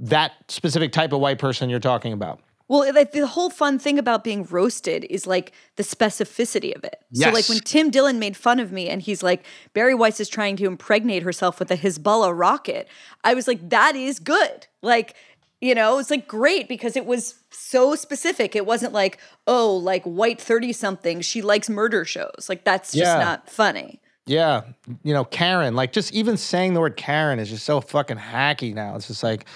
[0.00, 2.40] that specific type of white person you're talking about.
[2.68, 6.96] Well, like the whole fun thing about being roasted is like the specificity of it.
[7.10, 7.28] Yes.
[7.28, 10.28] So, like when Tim Dillon made fun of me and he's like, Bari Weiss is
[10.28, 12.86] trying to impregnate herself with a Hezbollah rocket,
[13.24, 14.66] I was like, that is good.
[14.82, 15.14] Like,
[15.60, 18.54] you know, it's like great because it was so specific.
[18.54, 22.46] It wasn't like, oh, like white 30 something, she likes murder shows.
[22.48, 23.18] Like, that's just Yeah.
[23.18, 24.00] not funny.
[24.26, 24.60] Yeah,
[25.02, 25.74] you know, Karen.
[25.74, 28.94] Like, just even saying the word Karen is just so fucking hacky now.
[28.94, 29.46] It's just like,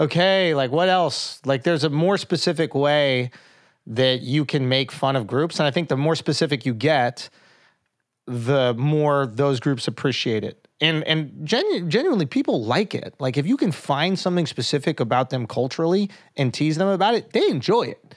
[0.00, 1.40] okay, like what else?
[1.44, 3.30] Like, there's a more specific way
[3.86, 7.28] that you can make fun of groups, and I think the more specific you get,
[8.26, 10.66] the more those groups appreciate it.
[10.80, 13.14] And and genu- genuinely, people like it.
[13.20, 17.32] Like, if you can find something specific about them culturally and tease them about it,
[17.32, 18.16] they enjoy it.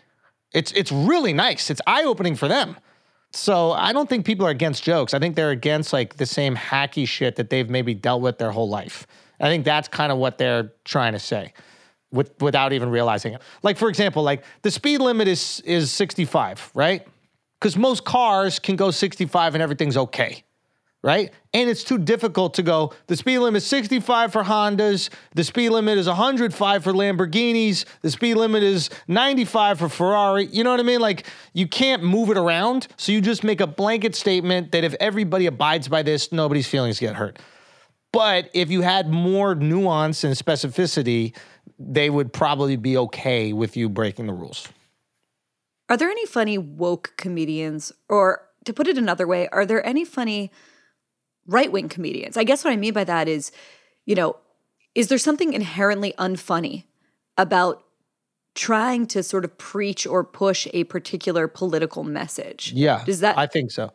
[0.54, 1.70] It's it's really nice.
[1.70, 2.78] It's eye opening for them.
[3.36, 5.16] So I don't think people are against jokes.
[5.16, 8.52] I think they're against like the same hacky shit that they've maybe dealt with their
[8.52, 9.08] whole life.
[9.40, 11.52] I think that's kind of what they're trying to say
[12.14, 13.42] with, without even realizing it.
[13.64, 17.06] Like for example, like the speed limit is is 65, right?
[17.60, 20.44] Cuz most cars can go 65 and everything's okay.
[21.06, 21.32] Right?
[21.54, 25.72] And it's too difficult to go, the speed limit is 65 for Hondas, the speed
[25.72, 30.46] limit is 105 for Lamborghinis, the speed limit is 95 for Ferrari.
[30.46, 31.02] You know what I mean?
[31.02, 32.88] Like you can't move it around.
[32.96, 37.02] So you just make a blanket statement that if everybody abides by this, nobody's feelings
[37.02, 37.38] get hurt.
[38.14, 41.36] But if you had more nuance and specificity,
[41.80, 44.68] they would probably be okay with you breaking the rules.
[45.90, 47.92] Are there any funny woke comedians?
[48.10, 50.52] Or to put it another way, are there any funny
[51.48, 52.38] right wing comedians?
[52.38, 53.52] I guess what I mean by that is,
[54.06, 54.38] you know,
[54.96, 56.86] is there something inherently unfunny
[57.38, 57.84] about
[58.56, 62.72] trying to sort of preach or push a particular political message?
[62.74, 63.04] Yeah.
[63.06, 63.92] Does that I think so.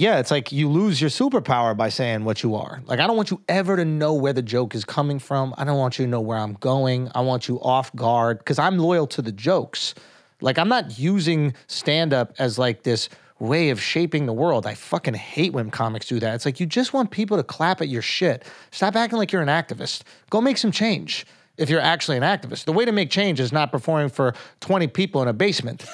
[0.00, 2.80] Yeah, it's like you lose your superpower by saying what you are.
[2.86, 5.52] Like I don't want you ever to know where the joke is coming from.
[5.58, 7.10] I don't want you to know where I'm going.
[7.14, 9.94] I want you off guard because I'm loyal to the jokes.
[10.40, 14.66] Like I'm not using stand up as like this way of shaping the world.
[14.66, 16.34] I fucking hate when comics do that.
[16.34, 18.42] It's like you just want people to clap at your shit.
[18.70, 20.04] Stop acting like you're an activist.
[20.30, 21.26] Go make some change
[21.58, 22.64] if you're actually an activist.
[22.64, 25.84] The way to make change is not performing for 20 people in a basement.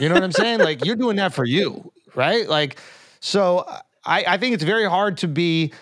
[0.00, 0.58] You know what I'm saying?
[0.58, 2.48] Like you're doing that for you, right?
[2.48, 2.80] Like,
[3.26, 3.64] so
[4.04, 5.72] I, I think it's very hard to be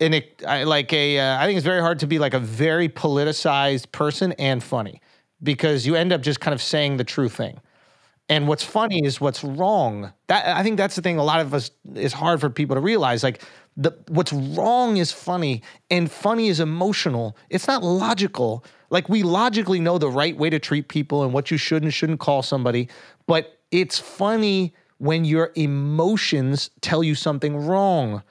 [0.00, 1.18] in a I- like a.
[1.18, 5.02] Uh, I think it's very hard to be like a very politicized person and funny
[5.42, 7.60] because you end up just kind of saying the true thing.
[8.30, 10.12] And what's funny is what's wrong.
[10.28, 11.18] That I think that's the thing.
[11.18, 13.22] A lot of us is hard for people to realize.
[13.22, 13.42] Like
[13.76, 17.36] the what's wrong is funny, and funny is emotional.
[17.50, 18.64] It's not logical.
[18.88, 21.92] Like we logically know the right way to treat people and what you should and
[21.92, 22.88] shouldn't call somebody,
[23.26, 28.22] but it's funny when your emotions tell you something wrong.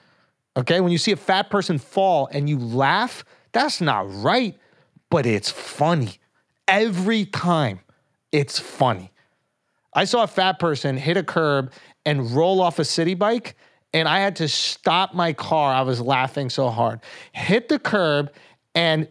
[0.56, 4.56] Okay, when you see a fat person fall and you laugh, that's not right,
[5.10, 6.18] but it's funny.
[6.66, 7.80] Every time,
[8.32, 9.10] it's funny.
[9.94, 11.72] I saw a fat person hit a curb
[12.04, 13.56] and roll off a city bike,
[13.94, 15.72] and I had to stop my car.
[15.72, 17.00] I was laughing so hard.
[17.32, 18.32] Hit the curb
[18.74, 19.08] and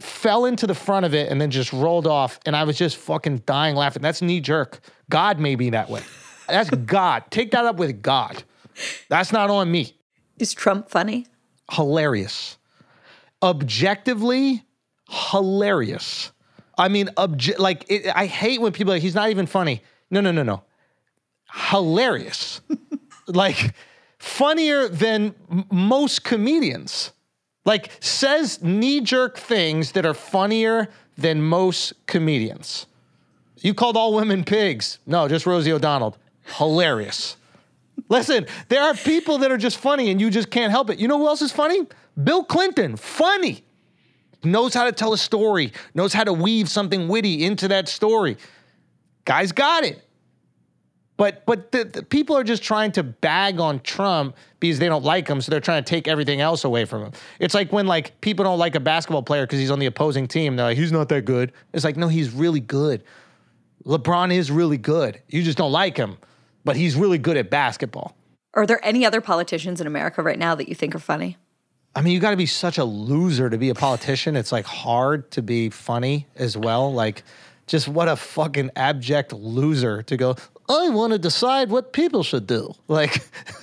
[0.00, 2.38] fell into the front of it and then just rolled off.
[2.46, 4.02] And I was just fucking dying laughing.
[4.02, 4.80] That's knee jerk.
[5.10, 6.02] God made me that way.
[6.46, 7.24] That's God.
[7.30, 8.42] Take that up with God.
[9.08, 9.96] That's not on me.
[10.38, 11.26] is Trump funny?
[11.70, 12.58] Hilarious.
[13.42, 14.62] Objectively,
[15.08, 16.32] hilarious.
[16.76, 19.82] I mean, obje- like it, I hate when people are like he's not even funny.
[20.10, 20.62] No, no, no, no.
[21.52, 22.60] Hilarious.
[23.26, 23.74] like
[24.18, 27.12] funnier than m- most comedians.
[27.64, 32.86] Like says knee jerk things that are funnier than most comedians.
[33.60, 34.98] You called all women pigs.
[35.06, 36.16] No, just Rosie O'Donnell.
[36.44, 37.36] Hilarious.
[38.08, 40.98] Listen, there are people that are just funny and you just can't help it.
[40.98, 41.86] You know who else is funny?
[42.22, 42.96] Bill Clinton.
[42.96, 43.64] Funny.
[44.42, 48.36] Knows how to tell a story, knows how to weave something witty into that story.
[49.24, 50.02] Guy's got it.
[51.16, 55.04] But but the, the people are just trying to bag on Trump because they don't
[55.04, 57.12] like him, so they're trying to take everything else away from him.
[57.38, 60.26] It's like when like people don't like a basketball player because he's on the opposing
[60.26, 60.56] team.
[60.56, 61.52] They're like, he's not that good.
[61.72, 63.04] It's like, no, he's really good.
[63.86, 65.22] LeBron is really good.
[65.28, 66.18] You just don't like him,
[66.64, 68.16] but he's really good at basketball.
[68.54, 71.36] Are there any other politicians in America right now that you think are funny?
[71.96, 74.36] I mean, you got to be such a loser to be a politician.
[74.36, 76.92] It's like hard to be funny as well.
[76.92, 77.22] Like,
[77.66, 80.36] just what a fucking abject loser to go.
[80.68, 82.74] I want to decide what people should do.
[82.88, 83.14] Like,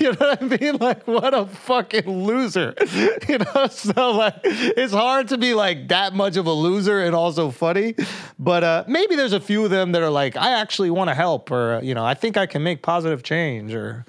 [0.00, 0.76] you know what I mean?
[0.76, 2.74] Like, what a fucking loser.
[3.28, 7.14] You know, so like, it's hard to be like that much of a loser and
[7.14, 7.94] also funny.
[8.38, 11.14] But uh, maybe there's a few of them that are like, I actually want to
[11.14, 14.04] help, or, uh, you know, I think I can make positive change, or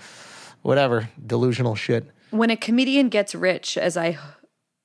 [0.62, 2.10] whatever delusional shit.
[2.32, 4.18] When a comedian gets rich, as I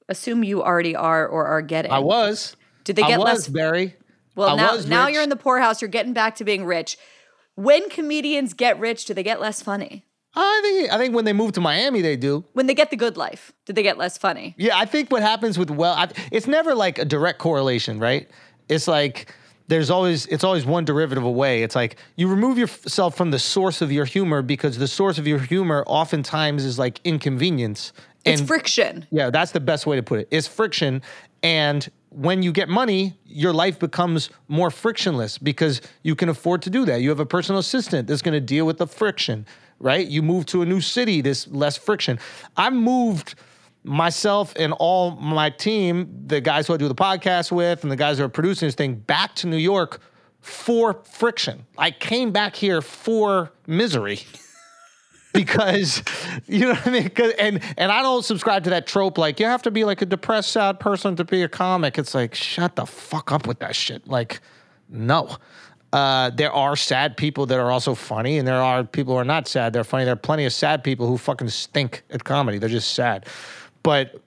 [0.08, 2.56] assume you already are or are getting, I was.
[2.84, 3.48] Did they get I was, less?
[3.48, 3.94] Bari.
[4.34, 5.14] Well, I now now rich.
[5.14, 5.80] you're in the poorhouse.
[5.80, 6.98] You're getting back to being rich.
[7.56, 10.04] When comedians get rich, do they get less funny?
[10.34, 12.44] I think I think when they move to Miami, they do.
[12.52, 14.54] When they get the good life, do they get less funny?
[14.58, 18.30] Yeah, I think what happens with well, I, it's never like a direct correlation, right?
[18.68, 19.34] It's like
[19.68, 21.62] there's always it's always one derivative away.
[21.62, 25.26] It's like you remove yourself from the source of your humor because the source of
[25.26, 27.94] your humor oftentimes is like inconvenience.
[28.26, 29.06] It's friction.
[29.10, 30.28] Yeah, that's the best way to put it.
[30.30, 31.00] It's friction.
[31.42, 36.70] And when you get money, your life becomes more frictionless because you can afford to
[36.70, 37.02] do that.
[37.02, 39.44] You have a personal assistant that's going to deal with the friction,
[39.80, 40.06] right?
[40.06, 42.18] You move to a new city, there's less friction.
[42.56, 43.34] I moved
[43.84, 47.96] myself and all my team, the guys who I do the podcast with and the
[47.96, 50.00] guys who are producing this thing, back to New York
[50.40, 51.66] for friction.
[51.76, 54.20] I came back here for misery
[55.36, 56.02] because
[56.46, 57.10] you know what I mean.
[57.38, 60.06] And and I don't subscribe to that trope like you have to be like a
[60.06, 61.98] depressed, sad person to be a comic.
[61.98, 64.06] It's like shut the fuck up with that shit.
[64.08, 64.40] Like,
[64.88, 65.36] no.
[65.92, 69.24] Uh, there are sad people that are also funny, and there are people who are
[69.24, 69.72] not sad.
[69.72, 70.04] They're funny.
[70.04, 72.58] There are plenty of sad people who fucking stink at comedy.
[72.58, 73.26] They're just sad.
[73.82, 74.20] But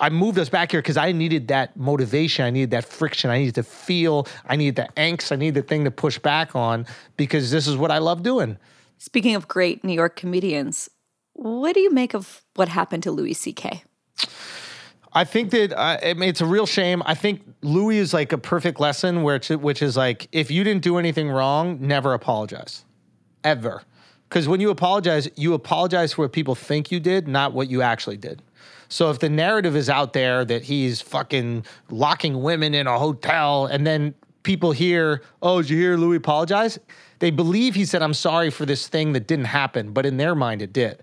[0.00, 2.44] I moved us back here because I needed that motivation.
[2.44, 3.30] I needed that friction.
[3.30, 4.26] I needed to feel.
[4.46, 5.30] I needed the angst.
[5.30, 6.86] I needed the thing to push back on
[7.16, 8.58] because this is what I love doing.
[8.98, 10.90] Speaking of great New York comedians,
[11.32, 13.84] what do you make of what happened to Louis C.K.?
[15.12, 17.02] I think that uh, it's a real shame.
[17.06, 20.82] I think Louis is like a perfect lesson, where which is like if you didn't
[20.82, 22.84] do anything wrong, never apologize,
[23.44, 23.82] ever.
[24.28, 27.80] Because when you apologize, you apologize for what people think you did, not what you
[27.80, 28.42] actually did.
[28.88, 33.66] So if the narrative is out there that he's fucking locking women in a hotel,
[33.66, 36.78] and then people hear, "Oh, did you hear Louis apologize?"
[37.18, 40.34] They believe he said, "I'm sorry for this thing that didn't happen," but in their
[40.34, 41.02] mind, it did.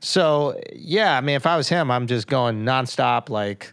[0.00, 3.72] So yeah, I mean, if I was him, I'm just going nonstop, like,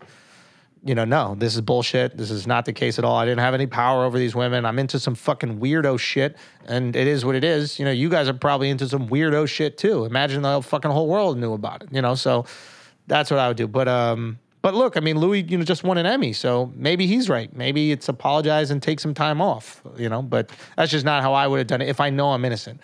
[0.86, 2.18] you know, no, this is bullshit.
[2.18, 3.16] This is not the case at all.
[3.16, 4.66] I didn't have any power over these women.
[4.66, 6.36] I'm into some fucking weirdo shit,
[6.66, 7.80] and it is what it is.
[7.80, 10.06] You know, you guys are probably into some weirdo shit too.
[10.06, 11.90] Imagine the fucking whole world knew about it.
[11.92, 12.46] You know, so
[13.08, 13.68] that's what I would do.
[13.68, 17.06] But um, but look, I mean, Louis, you know, just won an Emmy, so maybe
[17.06, 17.54] he's right.
[17.54, 19.82] Maybe it's apologize and take some time off.
[19.98, 22.32] You know, but that's just not how I would have done it if I know
[22.32, 22.80] I'm innocent.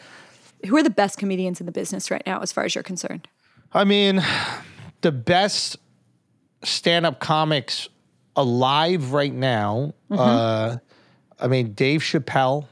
[0.67, 3.29] Who are the best comedians in the business right now, as far as you're concerned?
[3.73, 4.21] I mean,
[5.01, 5.77] the best
[6.63, 7.87] stand-up comics
[8.35, 9.93] alive right now.
[10.11, 10.77] Uh,
[11.39, 12.67] I mean, Dave Chappelle,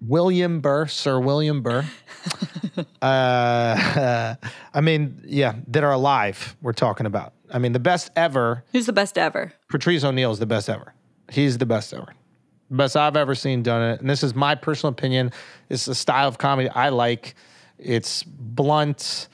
[0.00, 1.86] William Burr, Sir William Burr.
[3.02, 4.34] uh,
[4.74, 6.56] I mean, yeah, that are alive.
[6.60, 7.33] We're talking about.
[7.52, 8.64] I mean, the best ever.
[8.72, 9.52] Who's the best ever?
[9.68, 10.94] Patrice O'Neal is the best ever.
[11.30, 12.14] He's the best ever.
[12.70, 14.00] Best I've ever seen done it.
[14.00, 15.32] And this is my personal opinion.
[15.68, 17.34] It's a style of comedy I like.
[17.78, 19.28] It's blunt.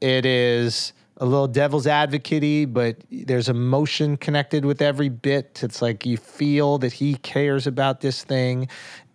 [0.00, 5.60] It is a little devil's advocate but there's emotion connected with every bit.
[5.62, 8.68] It's like you feel that he cares about this thing.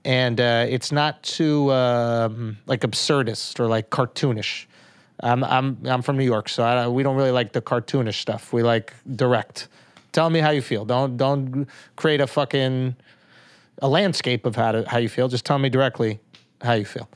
[0.04, 4.68] And uh, it's not too um, like absurdist or like cartoonish.
[5.22, 8.51] I'm I'm I'm from New York, so I, we don't really like the cartoonish stuff.
[8.53, 9.68] We like direct.
[10.11, 10.86] Tell me how you feel.
[10.86, 12.95] Don't don't create a fucking
[13.82, 15.28] a landscape of how to how you feel.
[15.28, 16.20] Just tell me directly
[16.61, 17.09] how you feel.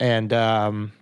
[0.00, 0.92] And um,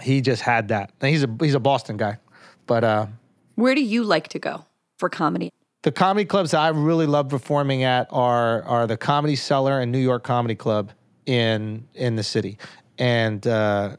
[0.00, 0.92] he just had that.
[1.00, 2.18] And he's a he's a Boston guy,
[2.66, 3.06] but uh,
[3.54, 4.64] Where do you like to go
[4.98, 5.50] for comedy?
[5.82, 9.92] the comedy clubs that I really love performing at are are the Comedy Cellar and
[9.92, 10.90] New York Comedy Club
[11.26, 12.58] in in the city,
[12.98, 13.96] and uh,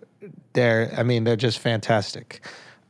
[0.53, 2.45] they're I mean they're just fantastic.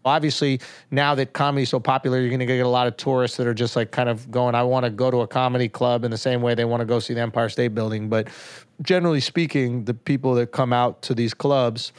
[0.06, 0.62] Obviously,
[0.92, 3.56] now that comedy's so popular, you're going to get a lot of tourists that are
[3.56, 6.18] just like kind of going, I want to go to a comedy club in the
[6.18, 8.08] same way they want to go see the Empire State Building.
[8.08, 8.28] But
[8.84, 11.92] generally speaking, the people that come out to these clubs,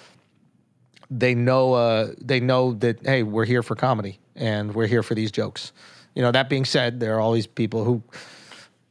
[1.11, 5.15] they know uh, they know that hey, we're here for comedy and we're here for
[5.15, 5.73] these jokes.
[6.15, 8.03] You know, that being said, there are always people who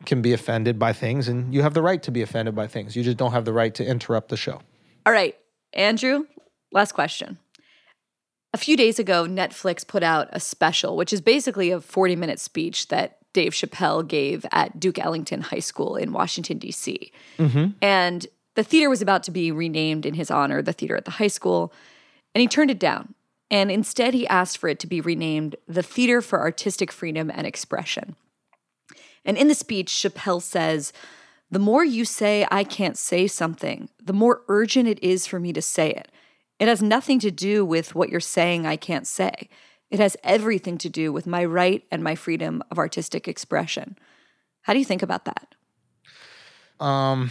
[0.06, 2.96] can be offended by things, and you have the right to be offended by things.
[2.96, 4.62] You just don't have the right to interrupt the show.
[5.06, 5.36] All right,
[5.74, 6.26] Andrew,
[6.76, 7.40] last question.
[8.54, 12.40] A few days ago, Netflix put out a special, which is basically a 40 minute
[12.40, 17.12] speech that Dave Chappelle gave at Duke Ellington High School in Washington, D.C.
[17.38, 17.72] Mm-hmm.
[17.82, 21.12] And the theater was about to be renamed in his honor, the theater at the
[21.12, 21.74] high school.
[22.34, 23.14] And he turned it down.
[23.52, 27.46] And instead, he asked for it to be renamed the Theater for Artistic Freedom and
[27.46, 28.16] Expression.
[29.24, 30.94] And in the speech, Chappelle says,
[31.52, 35.54] The more you say I can't say something, the more urgent it is for me
[35.54, 36.10] to say it.
[36.60, 39.50] It has nothing to do with what you're saying I can't say.
[39.90, 43.98] It has everything to do with my right and my freedom of artistic expression.
[44.62, 45.56] How do you think about that?
[46.80, 47.30] Um,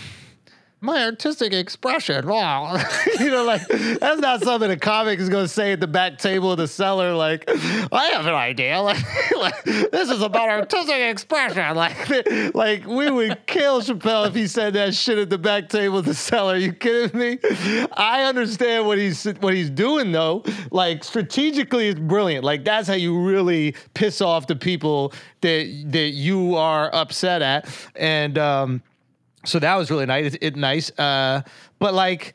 [0.85, 2.28] my artistic expression.
[2.28, 2.76] Wow.
[3.18, 6.18] you know, like that's not something a comic is going to say at the back
[6.18, 7.14] table of the cellar.
[7.14, 8.74] Like, I have an idea.
[8.85, 11.64] Like, like this is about artistic expression.
[11.74, 15.99] Like, like we would kill Chappelle if he said that shit at the back table
[15.99, 16.55] of the cellar.
[16.55, 17.39] Are you kidding me?
[17.93, 20.45] I understand what he's what he's doing though.
[20.70, 22.45] Like strategically, it's brilliant.
[22.45, 27.68] Like that's how you really piss off the people that that you are upset at.
[27.97, 28.82] And um,
[29.45, 30.34] so that was really nice.
[30.34, 30.90] It, it nice.
[30.99, 31.42] Uh,
[31.78, 32.34] but like.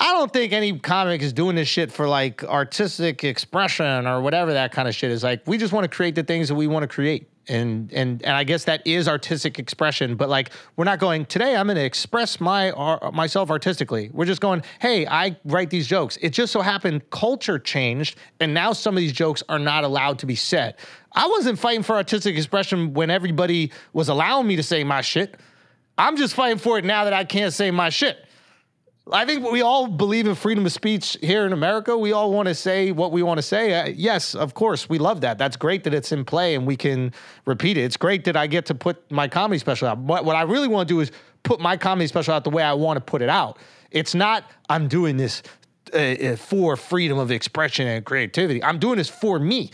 [0.00, 4.52] I don't think any comic is doing this shit for like artistic expression or whatever
[4.52, 5.24] that kind of shit is.
[5.24, 7.28] Like we just want to create the things that we want to create.
[7.48, 11.56] And and and I guess that is artistic expression, but like we're not going today
[11.56, 14.10] I'm going to express my uh, myself artistically.
[14.12, 18.54] We're just going, "Hey, I write these jokes." It just so happened culture changed and
[18.54, 20.76] now some of these jokes are not allowed to be said.
[21.12, 25.40] I wasn't fighting for artistic expression when everybody was allowing me to say my shit.
[25.98, 28.24] I'm just fighting for it now that I can't say my shit.
[29.10, 31.96] I think we all believe in freedom of speech here in America.
[31.96, 33.74] We all want to say what we want to say.
[33.74, 35.38] Uh, yes, of course, we love that.
[35.38, 37.12] That's great that it's in play and we can
[37.46, 37.82] repeat it.
[37.82, 39.98] It's great that I get to put my comedy special out.
[39.98, 41.10] What, what I really want to do is
[41.42, 43.58] put my comedy special out the way I want to put it out.
[43.90, 45.42] It's not I'm doing this
[45.94, 48.62] uh, uh, for freedom of expression and creativity.
[48.62, 49.70] I'm doing this for me,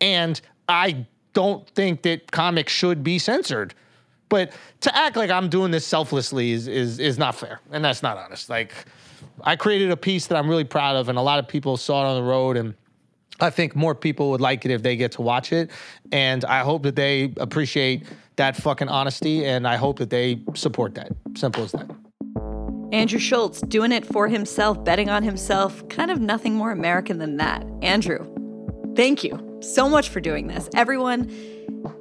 [0.00, 3.74] and I don't think that comics should be censored.
[4.30, 8.02] But to act like I'm doing this selflessly is is is not fair, and that's
[8.02, 8.48] not honest.
[8.48, 8.72] Like
[9.42, 12.04] I created a piece that I'm really proud of, and a lot of people saw
[12.04, 12.74] it on the road, and
[13.40, 15.70] I think more people would like it if they get to watch it.
[16.12, 18.04] And I hope that they appreciate
[18.36, 21.12] that fucking honesty, and I hope that they support that.
[21.34, 21.90] Simple as that.
[22.92, 25.86] Andrew Schulz doing it for himself, betting on himself.
[25.88, 27.64] Kind of nothing more American than that.
[27.82, 28.26] Andrew,
[28.96, 30.68] thank you so much for doing this.
[30.74, 31.30] Everyone,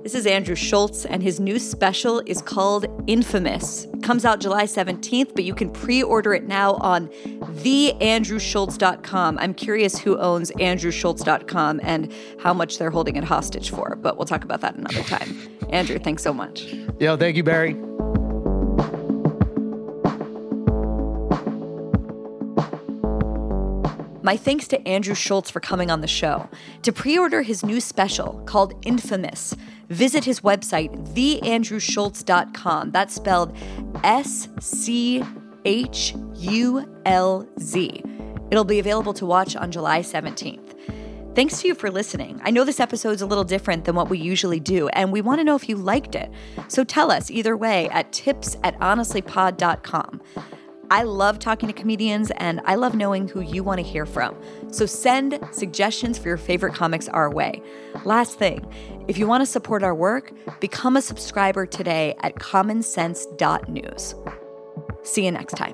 [0.09, 3.85] this is Andrew Schulz, and his new special is called Infamous.
[3.93, 9.37] It comes out July 17th, but you can pre order it now on theandrewschulz.com.
[9.37, 14.25] I'm curious who owns andrewschulz.com and how much they're holding it hostage for, but we'll
[14.25, 15.37] talk about that another time.
[15.69, 16.63] Andrew, thanks so much.
[16.99, 17.75] Yo, thank you, Bari.
[24.23, 26.47] My thanks to Andrew Schulz for coming on the show.
[26.81, 29.55] To pre order his new special called Infamous,
[29.89, 32.91] visit his website, theandrewschulz.com.
[32.91, 33.55] That's spelled
[34.03, 35.23] S C
[35.65, 38.03] H U L Z.
[38.51, 40.75] It'll be available to watch on July 17th.
[41.35, 42.41] Thanks to you for listening.
[42.43, 45.39] I know this episode's a little different than what we usually do, and we want
[45.39, 46.29] to know if you liked it.
[46.67, 50.21] So tell us either way at tips at honestlypod.com.
[50.91, 54.35] I love talking to comedians and I love knowing who you want to hear from.
[54.71, 57.61] So send suggestions for your favorite comics our way.
[58.05, 58.65] Last thing,
[59.09, 64.15] if you want to support our work, become a subscriber today at commonsense.news.
[65.01, 65.73] See you next time.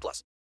[0.00, 0.24] plus.